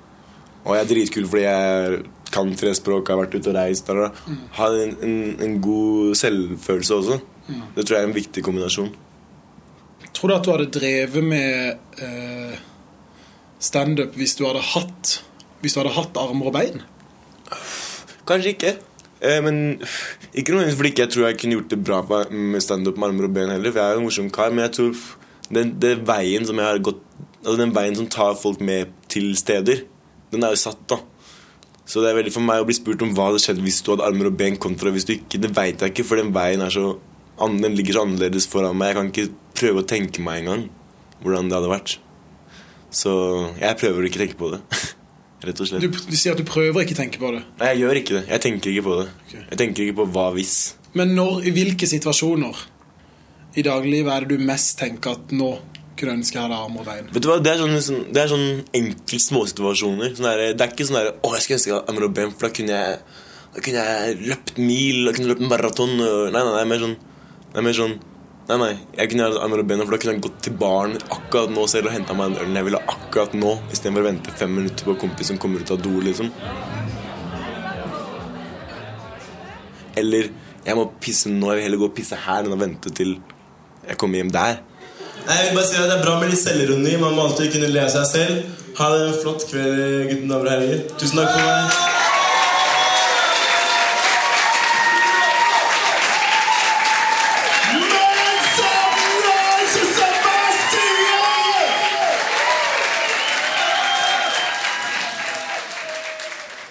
og 0.65 0.75
jeg 0.75 0.83
er 0.83 0.91
dritkul 0.91 1.29
fordi 1.31 1.45
jeg 1.47 2.03
kan 2.31 2.51
tre 2.55 2.75
språk, 2.75 3.09
har 3.09 3.19
vært 3.23 3.35
ute 3.35 3.51
og 3.51 3.57
reist 3.57 3.87
da. 3.87 4.11
Ha 4.59 4.67
en, 4.85 4.97
en, 5.03 5.15
en 5.43 5.57
god 5.63 6.15
selvfølelse 6.19 6.99
også. 6.99 7.21
Det 7.75 7.87
tror 7.87 7.97
jeg 7.97 8.05
er 8.05 8.09
en 8.11 8.15
viktig 8.15 8.45
kombinasjon. 8.47 8.93
Tror 10.15 10.29
du 10.31 10.35
at 10.37 10.45
du 10.45 10.53
hadde 10.53 10.71
drevet 10.75 11.25
med 11.25 11.79
eh, 12.03 12.55
standup 13.59 14.15
hvis 14.19 14.37
du 14.39 14.45
hadde 14.47 14.63
hatt 14.75 15.21
Hvis 15.61 15.75
du 15.77 15.81
hadde 15.83 15.93
hatt 15.93 16.17
armer 16.17 16.51
og 16.51 16.55
bein? 16.57 16.83
Kanskje 18.31 18.55
ikke. 18.55 18.75
Eh, 19.21 19.41
men 19.45 19.81
ikke 20.33 20.55
noe 20.55 20.71
fordi 20.73 20.95
ikke 20.95 21.05
jeg 21.05 21.13
tror 21.15 21.27
jeg 21.29 21.39
kunne 21.43 21.59
gjort 21.59 21.73
det 21.75 21.81
bra 21.85 22.01
med 22.31 22.63
standup 22.65 22.97
med 22.97 23.11
armer 23.11 23.29
og 23.29 23.35
ben 23.37 23.53
heller. 23.53 23.73
For 23.73 23.83
jeg 23.83 23.89
er 23.89 23.97
jo 23.97 24.03
en 24.03 24.07
morsom 24.07 24.31
kar, 24.33 24.55
men 24.55 24.65
jeg 24.69 24.77
tror 24.79 25.05
den, 25.51 25.75
den 25.83 26.05
veien 26.07 26.47
som 26.47 26.61
jeg 26.61 26.73
har 26.73 26.85
gått 26.91 27.07
Altså 27.41 27.57
den 27.57 27.71
veien 27.73 27.95
som 27.97 28.05
tar 28.13 28.35
folk 28.37 28.59
med 28.61 28.91
til 29.09 29.31
steder, 29.33 29.79
den 30.29 30.43
er 30.45 30.51
jo 30.53 30.59
satt, 30.61 30.83
da. 30.93 30.99
Så 31.89 32.03
det 32.05 32.11
er 32.11 32.19
veldig 32.19 32.35
for 32.35 32.45
meg 32.45 32.61
å 32.61 32.67
bli 32.69 32.77
spurt 32.77 33.01
om 33.01 33.15
hva 33.17 33.31
hadde 33.31 33.41
skjedd 33.41 33.63
hvis 33.65 33.79
du 33.81 33.95
hadde 33.95 34.05
armer 34.05 34.29
og 34.29 34.37
ben 34.37 34.59
kontra 34.61 34.93
hvis 34.93 35.09
du 35.09 35.15
ikke. 35.15 35.41
Det 35.41 35.49
veit 35.57 35.81
jeg 35.81 35.95
ikke, 35.95 36.05
for 36.05 36.21
den 36.21 36.35
veien 36.37 36.61
er 36.61 36.75
så 36.75 36.99
Den 37.41 37.73
ligger 37.73 37.97
så 37.97 38.05
annerledes 38.05 38.45
foran 38.53 38.77
meg. 38.77 38.91
Jeg 38.91 38.99
kan 38.99 39.09
ikke 39.09 39.55
prøve 39.57 39.81
å 39.81 39.89
tenke 39.89 40.21
meg 40.21 40.43
engang 40.43 40.67
hvordan 41.25 41.49
det 41.49 41.57
hadde 41.57 41.73
vært. 41.73 41.97
Så 42.93 43.13
jeg 43.57 43.81
prøver 43.81 44.05
å 44.05 44.11
ikke 44.11 44.21
tenke 44.21 44.37
på 44.37 44.53
det. 44.53 44.61
Rett 45.41 45.61
og 45.63 45.69
slett. 45.71 45.85
Du, 45.85 45.89
du 45.89 46.17
sier 46.19 46.35
at 46.35 46.41
du 46.41 46.45
prøver 46.49 46.85
ikke 46.85 46.97
å 46.99 47.01
tenke 47.01 47.21
på 47.23 47.31
det. 47.33 47.41
Nei, 47.61 47.71
jeg 47.73 47.81
gjør 47.85 48.01
ikke 48.03 48.17
det. 48.19 48.23
Jeg 48.29 48.45
tenker 48.45 48.73
ikke 48.75 48.87
på 48.87 48.97
det. 48.99 49.07
Jeg 49.39 49.61
tenker 49.63 49.87
ikke 49.87 49.99
på 50.03 50.07
hva 50.17 50.27
hvis. 50.37 50.57
Men 50.99 51.15
når, 51.17 51.45
i 51.49 51.55
hvilke 51.55 51.89
situasjoner 51.89 52.65
i 53.57 53.65
dagliglivet 53.67 54.13
er 54.15 54.27
det 54.27 54.37
du 54.37 54.45
mest 54.51 54.77
tenker 54.79 55.17
at 55.17 55.33
nå 55.35 55.51
kunne 56.01 56.17
ønske 56.19 56.39
jeg 56.39 56.45
hadde 56.45 56.59
armer 56.59 56.83
og 56.83 56.89
bein? 56.89 57.09
Vet 57.15 57.25
du 57.25 57.31
hva, 57.31 57.39
Det 57.45 57.55
er 57.55 57.63
sånn, 57.63 57.75
sånn, 57.85 58.05
det 58.13 58.23
er 58.23 58.31
sånn 58.33 58.47
enkle 58.83 59.23
småsituasjoner. 59.25 60.15
Sånn 60.19 60.29
der, 60.29 60.45
det 60.57 60.67
er 60.67 60.75
ikke 60.75 60.89
sånn 60.89 61.01
der, 61.01 61.11
å, 61.17 61.33
jeg 61.37 61.47
skulle 61.47 61.59
ønske 61.61 61.71
jeg 61.73 61.77
hadde 61.79 61.93
armer 61.95 62.07
og 62.09 62.15
bein, 62.21 62.33
for 62.37 62.49
da 62.49 62.55
kunne 62.61 62.79
jeg 62.79 63.03
Da 63.51 63.63
kunne 63.67 63.83
jeg 63.83 64.19
løpt 64.31 64.59
mil, 64.63 65.01
da 65.09 65.13
kunne 65.15 65.27
jeg 65.27 65.33
løpt 65.33 65.49
maraton. 65.51 65.97
Nei, 65.99 66.31
nei, 66.37 66.43
nei, 66.55 66.67
mer 66.71 66.85
sånn, 66.85 66.93
det 67.51 67.59
er 67.59 67.65
mer 67.67 67.75
sånn 67.81 67.97
Nei, 68.51 68.57
nei, 68.59 68.71
jeg 68.99 69.13
kunne 69.13 69.27
hatt 69.29 69.37
armer 69.39 69.61
og 69.63 69.67
ben, 69.71 69.83
for 69.85 69.95
da 69.95 69.99
kunne 70.03 70.13
jeg 70.17 70.23
gått 70.25 70.39
til 70.43 70.55
baren 70.59 70.97
akkurat 71.15 71.53
nå 71.55 71.69
selv 71.71 71.87
og 71.87 71.93
henta 71.95 72.17
meg 72.19 72.33
en 72.33 72.41
øl 72.43 72.57
jeg 72.59 72.67
ville 72.67 72.81
akkurat 72.91 73.37
nå, 73.39 73.53
istedenfor 73.71 74.03
å 74.03 74.09
vente 74.09 74.35
fem 74.41 74.51
minutter 74.59 74.89
på 74.89 74.97
en 74.97 74.99
kompis 75.05 75.31
som 75.31 75.39
kommer 75.39 75.63
ut 75.63 75.71
av 75.71 75.79
do, 75.85 75.93
liksom. 76.03 76.33
Eller 80.03 80.33
jeg 80.65 80.79
må 80.81 80.89
pisse 80.99 81.31
nå, 81.31 81.53
jeg 81.53 81.61
vil 81.61 81.67
heller 81.69 81.83
gå 81.85 81.89
og 81.93 81.95
pisse 82.01 82.19
her 82.25 82.43
enn 82.43 82.57
å 82.57 82.59
vente 82.59 82.91
til 82.91 83.15
jeg 83.87 84.01
kommer 84.03 84.19
hjem 84.19 84.35
der. 84.35 84.59
Nei, 85.29 85.39
jeg 85.39 85.47
vil 85.47 85.61
bare 85.61 85.69
si 85.71 85.79
at 85.79 85.87
Det 85.87 85.97
er 86.01 86.05
bra 86.09 86.17
med 86.19 86.35
litt 86.35 86.43
selvironi. 86.43 86.97
Man 86.99 87.15
må 87.15 87.29
alltid 87.29 87.55
kunne 87.55 87.71
le 87.71 87.87
av 87.87 87.95
seg 87.95 88.11
selv. 88.11 88.59
Ha 88.81 88.91
det 88.97 89.07
en 89.07 89.17
flott 89.23 89.47
kveld, 89.47 89.81
gutten, 90.11 90.29
damer 90.31 90.51
og 90.51 90.55
herrer. 90.57 90.85
Tusen 90.99 91.23
takk 91.23 91.35
for 91.37 91.47
meg. 91.47 91.90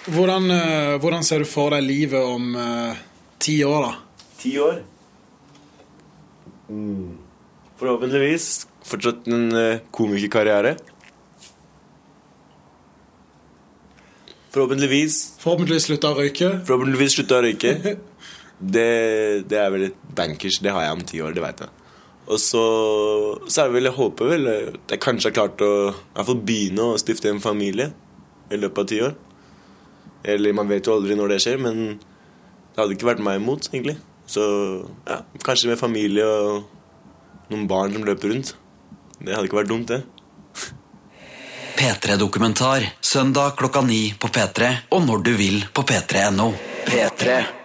Hvordan, 0.08 0.50
eh, 0.50 0.96
hvordan 0.96 1.24
ser 1.26 1.42
du 1.42 1.48
for 1.48 1.74
deg 1.74 1.84
livet 1.84 2.24
om 2.24 2.54
uh, 2.56 2.96
ti 3.36 3.58
år, 3.68 3.84
da? 3.84 4.22
Ti 4.40 4.52
år? 4.64 4.78
Mm. 6.72 7.18
Forhåpentligvis 7.76 8.46
fortsatt 8.88 9.28
en 9.28 9.50
uh, 9.52 9.82
komikerkarriere. 9.92 10.78
Forhåpentligvis 14.50 15.18
Forhåpentligvis 15.42 15.90
slutta 15.90 16.14
å 16.14 16.16
røyke. 16.16 16.48
Forhåpentligvis 16.64 17.18
slutta 17.18 17.42
å 17.42 17.44
røyke. 17.48 17.74
Det, 18.60 19.46
det 19.48 19.56
er 19.56 19.70
vel 19.72 19.86
et 19.86 20.00
bankers. 20.12 20.58
Det 20.60 20.68
har 20.68 20.82
jeg 20.84 20.92
om 20.92 21.04
ti 21.08 21.20
år, 21.24 21.32
det 21.32 21.40
veit 21.40 21.62
jeg. 21.64 21.70
Og 22.28 22.36
så, 22.36 22.64
så 23.48 23.62
er 23.62 23.70
det 23.70 23.76
vel, 23.78 23.88
jeg 23.88 23.96
håper 23.96 24.28
vel 24.34 24.50
at 24.52 24.92
jeg 24.92 25.00
kanskje 25.00 25.30
har 25.30 25.36
klart 25.38 25.64
å 25.64 25.70
i 25.88 25.94
hvert 25.94 26.28
fall 26.28 26.42
begynne 26.44 26.90
å 26.90 26.98
stifte 27.00 27.32
en 27.32 27.40
familie 27.40 27.86
i 28.52 28.60
løpet 28.60 28.82
av 28.82 28.90
ti 28.92 29.00
år. 29.06 29.16
Eller 30.24 30.56
man 30.56 30.68
vet 30.68 30.86
jo 30.86 30.96
aldri 30.98 31.16
når 31.16 31.34
det 31.34 31.40
skjer, 31.44 31.60
men 31.62 31.96
det 31.96 32.80
hadde 32.80 32.96
ikke 32.96 33.08
vært 33.08 33.22
meg 33.24 33.40
imot, 33.40 33.70
egentlig. 33.72 33.96
Så 34.30 34.42
ja, 35.08 35.20
kanskje 35.42 35.72
med 35.72 35.80
familie 35.80 36.26
og 36.26 37.50
noen 37.50 37.68
barn 37.70 37.94
som 37.96 38.06
løper 38.06 38.34
rundt. 38.34 38.54
Det 39.20 39.34
hadde 39.34 39.48
ikke 39.48 39.62
vært 39.62 39.72
dumt, 39.72 39.90
det. 39.90 40.02
P3-dokumentar 41.80 42.84
søndag 43.00 43.56
klokka 43.58 43.82
ni 43.86 44.10
på 44.20 44.28
P3 44.32 44.74
og 44.92 45.06
når 45.06 45.24
du 45.30 45.32
vil 45.38 45.64
på 45.74 45.86
p3.no. 45.88 46.52
P3. 46.86 47.59